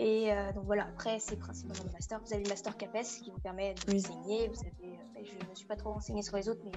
Et 0.00 0.32
euh, 0.32 0.50
donc 0.54 0.64
voilà, 0.64 0.84
après, 0.84 1.18
c'est 1.18 1.36
principalement 1.36 1.84
le 1.84 1.92
master. 1.92 2.20
Vous 2.24 2.32
avez 2.32 2.42
le 2.42 2.48
master 2.48 2.74
CAPES 2.74 3.22
qui 3.22 3.30
vous 3.30 3.38
permet 3.40 3.74
de 3.74 3.94
enseigner. 3.94 4.48
Vous 4.48 4.60
avez, 4.60 4.94
euh, 4.94 5.22
je 5.22 5.44
ne 5.44 5.50
me 5.50 5.54
suis 5.54 5.66
pas 5.66 5.76
trop 5.76 5.92
renseignée 5.92 6.22
sur 6.22 6.36
les 6.38 6.48
autres, 6.48 6.62
mais 6.64 6.72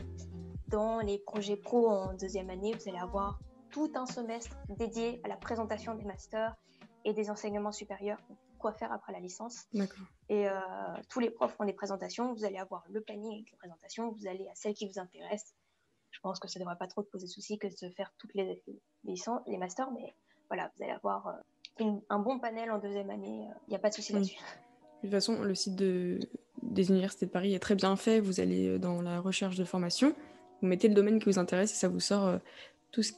dans 0.67 0.99
les 0.99 1.19
projets 1.19 1.55
pro 1.55 1.89
en 1.89 2.13
deuxième 2.15 2.49
année, 2.49 2.73
vous 2.73 2.89
allez 2.89 2.99
avoir 2.99 3.39
tout 3.71 3.89
un 3.95 4.05
semestre 4.05 4.57
dédié 4.67 5.21
à 5.23 5.29
la 5.29 5.38
présentation 5.38 5.95
des 5.95 6.03
masters 6.03 6.53
et 7.05 7.13
des 7.13 7.29
enseignements 7.29 7.71
supérieurs, 7.71 8.19
quoi 8.59 8.73
faire 8.73 8.91
après 8.91 9.13
la 9.13 9.21
licence. 9.21 9.67
Et 10.27 10.49
euh, 10.49 10.59
tous 11.09 11.21
les 11.21 11.29
profs 11.29 11.55
font 11.55 11.63
des 11.63 11.73
présentations, 11.73 12.33
vous 12.33 12.43
allez 12.43 12.57
avoir 12.57 12.83
le 12.89 12.99
planning 12.99 13.36
avec 13.36 13.51
les 13.51 13.57
présentations, 13.57 14.12
vous 14.12 14.27
allez 14.27 14.49
à 14.49 14.55
celles 14.55 14.73
qui 14.73 14.86
vous 14.86 14.99
intéressent. 14.99 15.55
Je 16.12 16.19
pense 16.19 16.39
que 16.39 16.49
ça 16.49 16.59
ne 16.59 16.65
devrait 16.65 16.77
pas 16.77 16.88
trop 16.88 17.03
te 17.03 17.09
poser 17.09 17.27
souci 17.27 17.57
que 17.57 17.67
de 17.67 17.89
faire 17.93 18.13
toutes 18.17 18.33
les, 18.33 18.62
licences, 19.05 19.41
les 19.47 19.57
masters, 19.57 19.91
mais 19.91 20.13
voilà, 20.49 20.69
vous 20.75 20.83
allez 20.83 20.91
avoir 20.91 21.27
euh, 21.27 21.33
un 21.79 22.19
bon 22.19 22.39
panel 22.39 22.71
en 22.71 22.79
deuxième 22.79 23.09
année, 23.09 23.47
il 23.67 23.69
n'y 23.69 23.75
a 23.75 23.79
pas 23.79 23.89
de 23.89 23.95
souci 23.95 24.13
là-dessus. 24.13 24.38
De 24.38 25.07
toute 25.07 25.12
façon, 25.12 25.41
le 25.41 25.55
site 25.55 25.75
de, 25.75 26.19
des 26.62 26.89
universités 26.89 27.25
de 27.25 27.31
Paris 27.31 27.53
est 27.53 27.59
très 27.59 27.75
bien 27.75 27.95
fait. 27.95 28.19
Vous 28.19 28.39
allez 28.39 28.67
euh, 28.67 28.79
dans 28.79 29.01
la 29.01 29.19
recherche 29.19 29.55
de 29.55 29.65
formation, 29.65 30.13
vous 30.62 30.67
mettez 30.67 30.88
le 30.88 30.93
domaine 30.93 31.19
qui 31.19 31.25
vous 31.25 31.39
intéresse 31.39 31.71
et 31.71 31.75
ça 31.75 31.89
vous 31.89 31.99
sort 31.99 32.39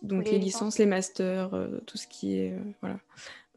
donc 0.01 0.25
les, 0.25 0.39
licences, 0.39 0.77
les 0.77 0.85
masters, 0.85 1.53
euh, 1.53 1.79
tout 1.85 1.97
ce 1.97 2.07
qui 2.07 2.39
est. 2.39 2.51
Euh, 2.51 2.59
voilà. 2.81 2.99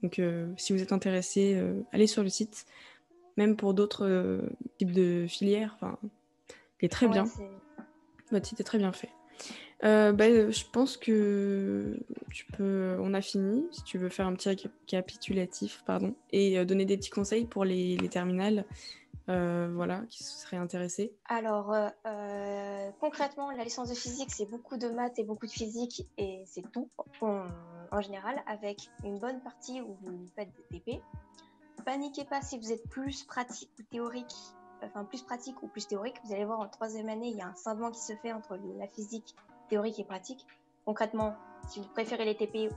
Donc 0.02 0.18
euh, 0.18 0.52
si 0.56 0.72
vous 0.72 0.82
êtes 0.82 0.92
intéressé, 0.92 1.60
allez 1.92 2.06
sur 2.06 2.22
le 2.22 2.28
site. 2.28 2.66
Même 3.36 3.56
pour 3.56 3.72
d'autres 3.72 4.40
types 4.78 4.90
de 4.90 5.26
filières, 5.28 5.76
enfin, 5.76 5.96
il 6.80 6.86
est 6.86 6.88
très 6.88 7.06
bien. 7.06 7.24
Votre 8.32 8.46
site 8.46 8.60
est 8.60 8.64
très 8.64 8.78
bien 8.78 8.90
fait. 8.90 9.10
Bah, 9.82 10.50
je 10.50 10.64
pense 10.70 10.96
que 10.96 11.96
tu 12.32 12.44
peux. 12.46 12.96
On 13.00 13.14
a 13.14 13.20
fini. 13.20 13.66
Si 13.70 13.82
tu 13.84 13.98
veux 13.98 14.08
faire 14.08 14.26
un 14.26 14.34
petit 14.34 14.48
récapitulatif, 14.48 15.82
pardon, 15.86 16.14
et 16.32 16.64
donner 16.64 16.84
des 16.84 16.96
petits 16.96 17.10
conseils 17.10 17.44
pour 17.44 17.64
les, 17.64 17.96
les 17.96 18.08
terminales 18.08 18.64
euh, 19.28 19.68
voilà, 19.74 20.04
qui 20.08 20.24
seraient 20.24 20.56
intéressés 20.56 21.12
Alors, 21.26 21.74
euh, 21.74 21.90
euh, 22.06 22.90
concrètement, 22.98 23.50
la 23.50 23.62
licence 23.62 23.90
de 23.90 23.94
physique, 23.94 24.30
c'est 24.30 24.46
beaucoup 24.46 24.78
de 24.78 24.88
maths 24.88 25.18
et 25.18 25.24
beaucoup 25.24 25.44
de 25.44 25.50
physique, 25.50 26.06
et 26.16 26.42
c'est 26.46 26.64
tout 26.72 26.88
en 27.20 28.00
général, 28.00 28.42
avec 28.46 28.90
une 29.04 29.18
bonne 29.18 29.40
partie 29.42 29.82
où 29.82 29.98
vous 30.02 30.26
faites 30.34 30.48
des 30.70 30.80
TP. 30.80 31.02
Paniquez 31.84 32.24
pas 32.24 32.40
si 32.40 32.58
vous 32.58 32.72
êtes 32.72 32.88
plus 32.88 33.24
pratique 33.24 33.70
ou 33.78 33.82
théorique, 33.82 34.34
enfin 34.82 35.04
plus 35.04 35.22
pratique 35.22 35.62
ou 35.62 35.68
plus 35.68 35.86
théorique. 35.86 36.16
Vous 36.24 36.32
allez 36.32 36.46
voir 36.46 36.60
en 36.60 36.68
troisième 36.68 37.10
année, 37.10 37.28
il 37.28 37.36
y 37.36 37.42
a 37.42 37.48
un 37.48 37.54
scindement 37.54 37.90
qui 37.90 38.00
se 38.00 38.14
fait 38.22 38.32
entre 38.32 38.58
la 38.78 38.88
physique 38.88 39.34
théorique 39.68 39.98
et 39.98 40.04
pratique. 40.04 40.46
Concrètement, 40.84 41.36
si 41.68 41.80
vous 41.80 41.88
préférez 41.88 42.24
les 42.24 42.36
TP 42.36 42.70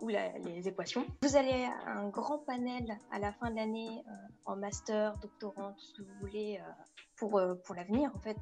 ou 0.00 0.08
les 0.08 0.68
équations. 0.68 1.06
Vous 1.22 1.36
allez 1.36 1.68
à 1.86 1.92
un 1.92 2.08
grand 2.08 2.38
panel 2.38 2.98
à 3.10 3.18
la 3.18 3.32
fin 3.32 3.50
de 3.50 3.56
l'année 3.56 4.02
euh, 4.06 4.12
en 4.44 4.56
master, 4.56 5.16
doctorant, 5.18 5.72
tout 5.72 5.84
ce 5.84 5.94
que 5.94 6.02
vous 6.02 6.14
voulez 6.20 6.60
euh, 6.60 6.70
pour, 7.16 7.38
euh, 7.38 7.54
pour 7.64 7.74
l'avenir 7.74 8.10
en 8.14 8.18
fait. 8.18 8.36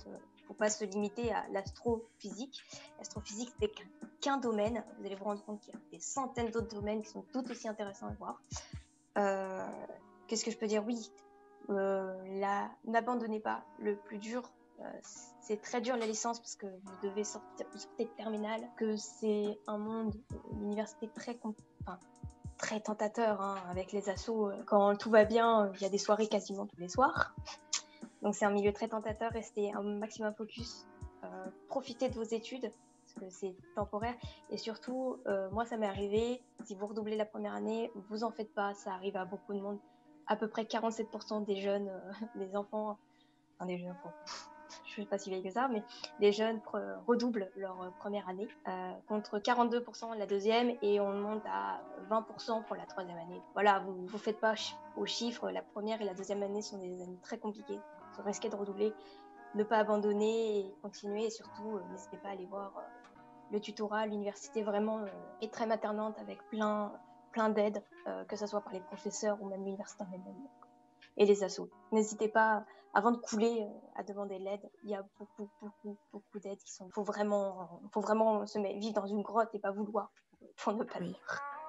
faut 0.47 0.55
pas 0.55 0.71
se 0.71 0.85
limiter 0.85 1.33
à 1.33 1.47
l'astrophysique. 1.53 2.63
L'astrophysique, 2.99 3.53
c'est 3.61 3.71
qu'un 4.21 4.39
domaine. 4.39 4.85
Vous 4.99 5.07
allez 5.07 5.15
vous 5.15 5.25
rendre 5.25 5.45
compte 5.45 5.61
qu'il 5.61 5.75
y 5.75 5.77
a 5.77 5.81
des 5.91 6.01
centaines 6.01 6.51
d'autres 6.51 6.75
domaines 6.75 7.03
qui 7.03 7.11
sont 7.11 7.25
tout 7.33 7.49
aussi 7.51 7.69
intéressants 7.69 8.09
à 8.09 8.15
voir. 8.15 8.43
Qu'est-ce 10.27 10.45
que 10.45 10.51
je 10.51 10.57
peux 10.57 10.67
dire? 10.67 10.85
Oui, 10.87 11.13
n'abandonnez 11.69 13.41
pas. 13.41 13.65
Le 13.79 13.97
plus 13.97 14.19
dur, 14.19 14.51
c'est 15.41 15.61
très 15.61 15.81
dur 15.81 15.97
la 15.97 16.07
licence 16.07 16.39
parce 16.39 16.57
que 16.57 16.67
vous 16.67 17.09
devez 17.09 17.25
sortir, 17.25 17.67
de 17.99 18.05
terminale, 18.17 18.63
que 18.77 18.97
c'est 18.97 19.59
un 19.67 19.79
monde, 19.79 20.15
une 20.53 20.65
université 20.65 21.09
très, 21.09 21.39
très 22.59 22.81
tentateur 22.81 23.41
hein, 23.41 23.57
avec 23.69 23.93
les 23.93 24.09
assos. 24.09 24.49
Euh, 24.49 24.63
quand 24.67 24.97
tout 24.97 25.11
va 25.11 25.25
bien, 25.25 25.73
il 25.75 25.83
y 25.83 25.85
a 25.85 25.89
des 25.89 25.99
soirées 25.99 26.29
quasiment 26.29 26.67
tous 26.67 26.79
les 26.79 26.89
soirs. 26.89 27.35
Donc 28.23 28.35
c'est 28.35 28.45
un 28.45 28.51
milieu 28.51 28.73
très 28.73 28.89
tentateur, 28.89 29.33
restez 29.33 29.73
un 29.73 29.83
maximum 29.83 30.33
focus, 30.35 30.87
euh, 31.25 31.47
profitez 31.69 32.09
de 32.09 32.15
vos 32.15 32.23
études 32.23 32.73
parce 33.05 33.27
que 33.27 33.31
c'est 33.31 33.57
temporaire 33.75 34.15
et 34.49 34.57
surtout, 34.57 35.19
moi 35.51 35.67
ça 35.67 35.77
m'est 35.77 35.89
arrivé, 35.89 36.41
si 36.65 36.77
vous 36.77 36.87
redoublez 36.87 37.17
la 37.17 37.27
première 37.27 37.53
année, 37.53 37.91
vous 38.09 38.23
en 38.23 38.31
faites 38.31 38.55
pas, 38.55 38.75
ça 38.75 38.93
arrive 38.93 39.17
à 39.17 39.25
beaucoup 39.25 39.53
de 39.53 39.61
monde. 39.61 39.79
À 40.29 40.37
peu 40.37 40.49
près 40.49 40.63
47% 40.63 41.45
des 41.45 41.57
jeunes, 41.57 41.91
des 42.37 42.55
enfants, 42.57 42.97
enfin 43.59 43.67
des 43.67 43.77
jeunes 43.77 43.91
enfants, 43.91 44.13
je 44.85 44.91
ne 44.91 44.93
suis 44.93 45.05
pas 45.07 45.19
si 45.19 45.31
vieille 45.31 45.43
que 45.43 45.51
ça, 45.51 45.69
mais 45.69 45.83
les 46.21 46.33
jeunes 46.33 46.61
redoublent 47.07 47.51
leur 47.57 47.81
euh, 47.83 47.91
première 47.99 48.29
année, 48.29 48.49
euh, 48.69 48.93
contre 49.09 49.39
42% 49.39 50.17
la 50.17 50.27
deuxième, 50.27 50.77
et 50.83 51.01
on 51.01 51.13
monte 51.13 51.43
à 51.47 51.81
20% 52.11 52.65
pour 52.65 52.77
la 52.77 52.87
troisième 52.87 53.19
année. 53.19 53.41
Voilà, 53.55 53.81
vous 53.81 53.95
ne 53.95 54.09
faites 54.19 54.41
pas 54.41 54.55
aux 54.97 55.07
chiffres, 55.07 55.51
la 55.51 55.63
première 55.63 56.01
et 56.01 56.05
la 56.05 56.15
deuxième 56.15 56.43
année 56.43 56.63
sont 56.63 56.79
des 56.79 57.03
années 57.03 57.19
très 57.23 57.39
compliquées, 57.39 57.81
vous 58.17 58.23
risquez 58.23 58.49
de 58.49 58.57
redoubler, 58.57 58.93
ne 59.55 59.65
pas 59.65 59.79
abandonner 59.79 60.61
et 60.61 60.75
continuer, 60.83 61.27
et 61.27 61.31
surtout, 61.31 61.77
euh, 61.77 61.83
n'hésitez 61.91 62.17
pas 62.19 62.29
à 62.29 62.33
aller 62.33 62.47
voir 62.47 62.73
le 63.51 63.61
tutorat, 63.61 64.07
l'université 64.07 64.63
vraiment 64.63 65.05
est 65.43 65.53
très 65.53 65.67
maternante 65.67 66.19
avec 66.19 66.43
plein, 66.49 66.91
plein 67.33 67.51
d'aides, 67.51 67.83
que 68.27 68.35
ce 68.35 68.47
soit 68.47 68.63
par 68.63 68.73
les 68.73 68.81
professeurs 68.81 69.37
ou 69.43 69.47
même 69.47 69.63
l'université 69.63 70.05
elle-même 70.11 70.49
et 71.17 71.27
les 71.27 71.45
assos. 71.45 71.69
N'hésitez 71.93 72.29
pas, 72.29 72.65
avant 72.95 73.11
de 73.13 73.17
couler, 73.17 73.63
euh, 73.63 74.01
à 74.01 74.03
demander 74.03 74.39
de 74.39 74.45
l'aide. 74.45 74.71
Il 74.85 74.91
y 74.91 74.95
a 74.95 75.05
beaucoup, 75.19 75.49
beaucoup, 75.61 75.97
beaucoup 76.13 76.39
d'aides 76.39 76.59
qui 76.59 76.73
sont. 76.73 76.87
Il 76.87 76.93
faut 76.93 77.05
vraiment, 77.05 77.81
faut 77.93 78.01
vraiment 78.01 78.47
se 78.47 78.59
mettre, 78.59 78.79
vivre 78.79 78.95
dans 78.95 79.07
une 79.07 79.23
grotte 79.23 79.55
et 79.55 79.59
pas 79.59 79.73
vouloir 79.73 80.11
pour 80.57 80.73
ne 80.75 80.85
pas 80.85 80.99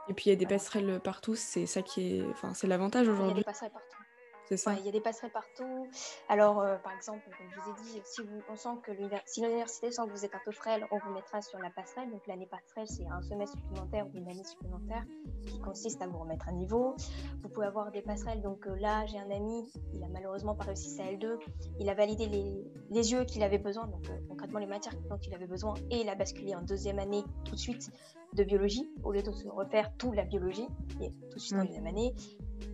Et 0.09 0.13
puis 0.13 0.25
il 0.25 0.29
y 0.29 0.33
a 0.33 0.35
des 0.35 0.45
passerelles 0.45 0.99
partout, 0.99 1.35
c'est 1.35 1.65
ça 1.65 1.81
qui 1.81 2.17
est, 2.17 2.29
enfin 2.29 2.53
c'est 2.53 2.67
l'avantage 2.67 3.07
aujourd'hui. 3.07 3.33
Il 3.33 3.37
y 3.37 3.39
a 3.39 3.41
des 3.41 3.43
passerelles 3.43 3.71
partout. 3.71 4.02
C'est 4.45 4.57
ça. 4.57 4.73
il 4.73 4.85
y 4.85 4.89
a 4.89 4.91
des 4.91 5.01
passerelles 5.01 5.31
partout. 5.31 5.87
Alors, 6.29 6.59
euh, 6.59 6.77
par 6.77 6.93
exemple, 6.93 7.21
comme 7.37 7.47
je 7.49 7.59
vous 7.59 7.69
ai 7.69 7.83
dit, 7.83 8.01
si 8.05 8.21
vous, 8.21 8.41
on 8.49 8.55
sent 8.55 8.69
que 8.83 8.91
si 9.25 9.41
l'université 9.41 9.91
sent 9.91 10.03
que 10.05 10.11
vous 10.11 10.25
êtes 10.25 10.35
un 10.35 10.41
peu 10.43 10.51
frêle, 10.51 10.85
on 10.91 10.97
vous 10.97 11.11
mettra 11.11 11.41
sur 11.41 11.59
la 11.59 11.69
passerelle. 11.69 12.09
Donc, 12.11 12.25
l'année 12.27 12.47
passerelle, 12.47 12.87
c'est 12.87 13.07
un 13.07 13.21
semestre 13.21 13.57
supplémentaire 13.57 14.07
ou 14.07 14.17
une 14.17 14.29
année 14.29 14.43
supplémentaire 14.43 15.03
qui 15.45 15.59
consiste 15.59 16.01
à 16.01 16.07
vous 16.07 16.19
remettre 16.19 16.47
à 16.47 16.51
niveau. 16.51 16.95
Vous 17.41 17.49
pouvez 17.49 17.65
avoir 17.65 17.91
des 17.91 18.01
passerelles. 18.01 18.41
Donc, 18.41 18.67
euh, 18.67 18.75
là, 18.75 19.05
j'ai 19.05 19.19
un 19.19 19.31
ami, 19.31 19.71
il 19.93 20.03
a 20.03 20.07
malheureusement 20.07 20.55
pas 20.55 20.65
réussi 20.65 20.89
sa 20.89 21.03
L2. 21.03 21.39
Il 21.79 21.89
a 21.89 21.93
validé 21.93 22.27
les, 22.27 22.63
les 22.89 23.11
yeux 23.11 23.23
qu'il 23.25 23.43
avait 23.43 23.57
besoin, 23.57 23.87
donc 23.87 24.09
euh, 24.09 24.17
concrètement 24.29 24.59
les 24.59 24.67
matières 24.67 24.95
dont 25.09 25.17
il 25.17 25.33
avait 25.33 25.47
besoin, 25.47 25.73
et 25.89 26.01
il 26.01 26.09
a 26.09 26.15
basculé 26.15 26.55
en 26.55 26.61
deuxième 26.61 26.99
année 26.99 27.23
tout 27.43 27.55
de 27.55 27.59
suite 27.59 27.91
de 28.33 28.43
biologie, 28.43 28.89
au 29.03 29.11
lieu 29.11 29.21
de 29.21 29.31
se 29.31 29.47
refaire 29.47 29.91
tout 29.97 30.11
la 30.11 30.23
biologie, 30.23 30.67
et 31.01 31.11
tout 31.29 31.35
de 31.35 31.39
suite 31.39 31.59
en 31.59 31.65
deuxième 31.65 31.87
année. 31.87 32.13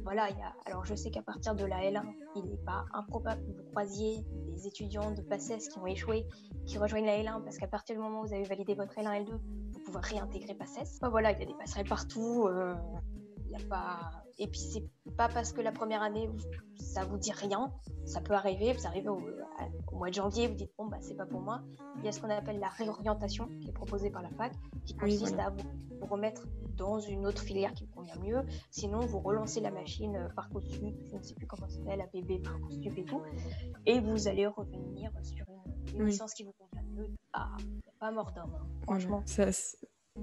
Voilà, 0.04 0.30
il 0.30 0.38
y 0.38 0.42
a... 0.42 0.54
alors 0.66 0.86
je 0.86 0.96
sais 0.96 1.12
qu'à 1.12 1.22
partir 1.22 1.56
de 1.56 1.66
la 1.66 1.82
L1, 1.82 2.04
il 2.36 2.46
n'est 2.46 2.58
pas 2.66 2.86
improbable 2.94 3.42
que 3.44 3.52
vous 3.52 3.70
croisiez 3.72 4.26
des 4.48 4.68
étudiants 4.68 5.12
de 5.12 5.22
PACES 5.22 5.68
qui 5.72 5.80
ont 5.80 5.88
échoué, 5.88 6.26
qui 6.66 6.78
rejoignent 6.78 7.06
la 7.06 7.18
L1, 7.18 7.44
parce 7.44 7.58
qu'à 7.58 7.68
partir 7.68 7.96
du 7.96 8.02
moment 8.02 8.22
où 8.22 8.28
vous 8.28 8.34
avez 8.34 8.44
validé 8.44 8.76
votre 8.76 8.96
L1, 8.96 9.26
L2, 9.26 9.32
vous 9.32 9.80
pouvez 9.86 10.00
réintégrer 10.02 10.56
PACES. 10.56 11.00
voilà, 11.10 11.32
il 11.32 11.40
y 11.40 11.44
a 11.44 11.46
des 11.46 11.54
passerelles 11.54 11.88
partout, 11.88 12.48
euh, 12.48 12.76
il 13.46 13.52
y 13.52 13.56
a 13.56 13.68
pas... 13.68 14.24
Et 14.40 14.48
puis 14.48 14.60
c'est 14.60 14.84
pas 15.18 15.28
parce 15.28 15.52
que 15.52 15.62
la 15.62 15.74
première 15.74 16.02
année, 16.02 16.30
ça 16.76 17.04
vous 17.04 17.18
dit 17.18 17.32
rien, 17.32 17.74
ça 18.06 18.22
peut 18.22 18.34
arriver, 18.34 18.72
vous 18.72 18.88
arrivez 18.88 19.10
au, 19.10 19.20
mois 19.92 20.10
de 20.10 20.14
janvier, 20.14 20.48
vous 20.48 20.56
dites 20.56 20.72
bon 20.78 20.86
bah 20.86 20.98
c'est 21.02 21.16
pas 21.16 21.26
pour 21.26 21.42
moi. 21.42 21.62
Il 21.98 22.06
y 22.06 22.08
a 22.08 22.14
ce 22.14 22.22
qu'on 22.22 22.30
appelle 22.30 22.60
la 22.60 22.70
réorientation 22.70 23.50
qui 23.60 23.70
est 23.70 23.74
proposée 23.74 24.10
par 24.10 24.22
la 24.22 24.30
fac, 24.30 24.54
qui 24.86 24.96
consiste 24.96 25.38
à 25.38 25.50
vous, 25.50 26.06
remettre 26.06 26.48
dans 26.78 27.00
une 27.00 27.28
autre 27.28 27.42
filière 27.42 27.74
qui 27.74 27.84
vous 27.84 27.92
convient 27.92 28.16
mieux. 28.24 28.42
Sinon, 28.72 29.02
vous 29.02 29.20
relancez 29.20 29.60
la 29.60 29.72
machine 29.72 30.16
euh, 30.16 30.30
Parcoursup, 30.30 30.96
je 31.12 31.18
ne 31.18 31.22
sais 31.22 31.34
plus 31.36 31.46
comment 31.46 31.68
ça 31.68 31.76
s'appelle, 31.76 32.00
APB, 32.00 32.42
Parcoursup 32.42 32.98
et 32.98 33.04
tout, 33.04 33.22
et 33.86 34.00
vous 34.00 34.30
allez 34.30 34.48
revenir 34.48 35.12
sur 35.22 35.46
une, 35.94 36.06
licence 36.06 36.34
qui 36.34 36.44
vous 36.44 36.54
convient 36.54 36.88
mieux. 36.94 37.10
Ah, 37.34 37.58
pas 38.00 38.12
mort 38.12 38.32
d'homme, 38.32 38.56
hein, 38.56 38.68
franchement. 38.84 39.22
Ça, 39.26 39.52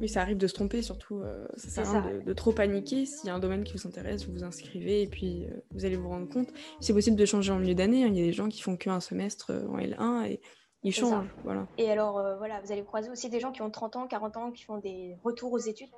oui, 0.00 0.08
ça 0.08 0.20
arrive 0.20 0.36
de 0.36 0.46
se 0.46 0.54
tromper, 0.54 0.82
surtout. 0.82 1.20
Euh, 1.20 1.46
ça 1.56 1.84
sert 1.84 1.94
à 1.96 2.00
rien 2.02 2.18
de, 2.18 2.32
trop 2.32 2.52
paniquer. 2.52 3.06
S'il 3.06 3.28
y 3.28 3.30
a 3.30 3.34
un 3.34 3.38
domaine 3.38 3.64
qui 3.64 3.72
vous 3.72 3.86
intéresse, 3.86 4.26
vous 4.26 4.32
vous 4.32 4.44
inscrivez 4.44 5.02
et 5.02 5.06
puis 5.06 5.46
euh, 5.46 5.60
vous 5.72 5.84
allez 5.84 5.96
vous 5.96 6.08
rendre 6.08 6.28
compte. 6.28 6.48
C'est 6.80 6.92
possible 6.92 7.16
de 7.16 7.24
changer 7.24 7.52
en 7.52 7.58
milieu 7.58 7.74
d'année. 7.74 8.04
Hein. 8.04 8.08
Il 8.08 8.18
y 8.18 8.22
a 8.22 8.24
des 8.24 8.32
gens 8.32 8.48
qui 8.48 8.62
font 8.62 8.76
qu'un 8.76 9.00
semestre 9.00 9.50
euh, 9.50 9.68
en 9.68 9.78
L1 9.78 10.26
et 10.30 10.40
ils 10.82 10.92
changent. 10.92 11.34
Voilà. 11.44 11.66
Et 11.78 11.90
alors, 11.90 12.14
voilà, 12.38 12.60
vous 12.60 12.70
allez 12.70 12.84
croiser 12.84 13.10
aussi 13.10 13.28
des 13.28 13.40
gens 13.40 13.50
qui 13.50 13.62
ont 13.62 13.70
30 13.70 13.96
ans, 13.96 14.06
40 14.06 14.36
ans, 14.36 14.50
qui 14.52 14.62
font 14.64 14.78
des 14.78 15.16
retours 15.24 15.52
aux 15.52 15.58
études, 15.58 15.88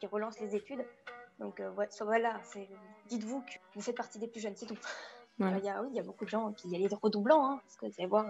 qui, 0.00 0.06
relancent 0.06 0.40
les 0.40 0.56
études. 0.56 0.84
Donc 1.38 1.62
voilà, 2.00 2.40
dites-vous 3.08 3.42
que 3.42 3.52
vous 3.74 3.80
faites 3.80 3.96
partie 3.96 4.18
des 4.18 4.26
plus 4.26 4.40
jeunes, 4.40 4.56
c'est 4.56 4.66
tout. 4.66 4.78
Il, 5.38 5.64
y 5.64 5.68
a, 5.68 5.82
oui, 5.82 5.88
il 5.92 5.96
y 5.96 6.00
a 6.00 6.02
beaucoup 6.02 6.24
de 6.24 6.30
gens 6.30 6.52
qui 6.52 6.68
y 6.68 6.74
allaient 6.74 6.88
redoublants, 7.00 7.44
hein, 7.48 7.60
parce 7.62 7.76
que 7.76 7.86
vous 7.86 7.92
allez 7.98 8.08
voir, 8.08 8.26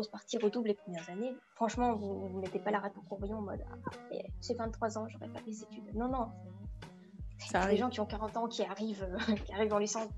grosse 0.00 0.10
partie 0.10 0.38
redouble 0.38 0.68
les 0.68 0.74
premières 0.74 1.08
années. 1.10 1.34
Franchement, 1.54 1.94
vous 1.94 2.30
ne 2.34 2.40
mettez 2.40 2.58
pas 2.58 2.70
la 2.70 2.80
rate 2.80 2.96
au 2.96 3.02
courbillon 3.02 3.38
en 3.38 3.42
mode 3.42 3.60
ah, 3.70 3.90
j'ai 4.40 4.54
23 4.54 4.96
ans, 4.96 5.06
j'aurais 5.08 5.28
pas 5.28 5.40
les 5.46 5.62
études. 5.62 5.94
Non, 5.94 6.08
non. 6.08 6.28
Ça 7.38 7.66
des 7.66 7.76
gens 7.76 7.90
qui 7.90 8.00
ont 8.00 8.06
40 8.06 8.36
ans 8.38 8.48
qui 8.48 8.62
arrivent, 8.62 9.06
qui 9.44 9.52
arrivent 9.52 9.74
en 9.74 9.78
licence. 9.78 10.08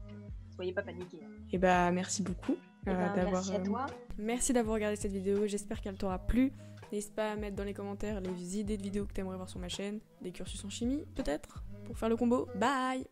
Soyez 0.54 0.72
pas 0.72 0.82
paniqués. 0.82 1.16
Et 1.16 1.54
eh 1.54 1.58
bah, 1.58 1.90
merci 1.90 2.22
beaucoup 2.22 2.56
eh 2.86 2.90
euh, 2.90 2.94
ben, 2.94 3.14
d'avoir. 3.16 3.32
Merci 3.32 3.52
à 3.52 3.58
euh, 3.58 3.64
toi. 3.64 3.86
Merci 4.18 4.52
d'avoir 4.52 4.74
regardé 4.74 4.96
cette 4.96 5.12
vidéo. 5.12 5.46
J'espère 5.46 5.80
qu'elle 5.80 5.98
t'aura 5.98 6.18
plu. 6.18 6.52
N'hésite 6.92 7.14
pas 7.14 7.32
à 7.32 7.36
mettre 7.36 7.56
dans 7.56 7.64
les 7.64 7.74
commentaires 7.74 8.20
les 8.20 8.58
idées 8.58 8.76
de 8.76 8.82
vidéos 8.82 9.06
que 9.06 9.12
tu 9.12 9.20
aimerais 9.20 9.36
voir 9.36 9.48
sur 9.48 9.58
ma 9.58 9.68
chaîne, 9.68 9.98
des 10.20 10.30
cursus 10.30 10.64
en 10.64 10.70
chimie 10.70 11.04
peut-être, 11.16 11.64
pour 11.86 11.98
faire 11.98 12.08
le 12.10 12.16
combo. 12.16 12.46
Bye 12.54 13.08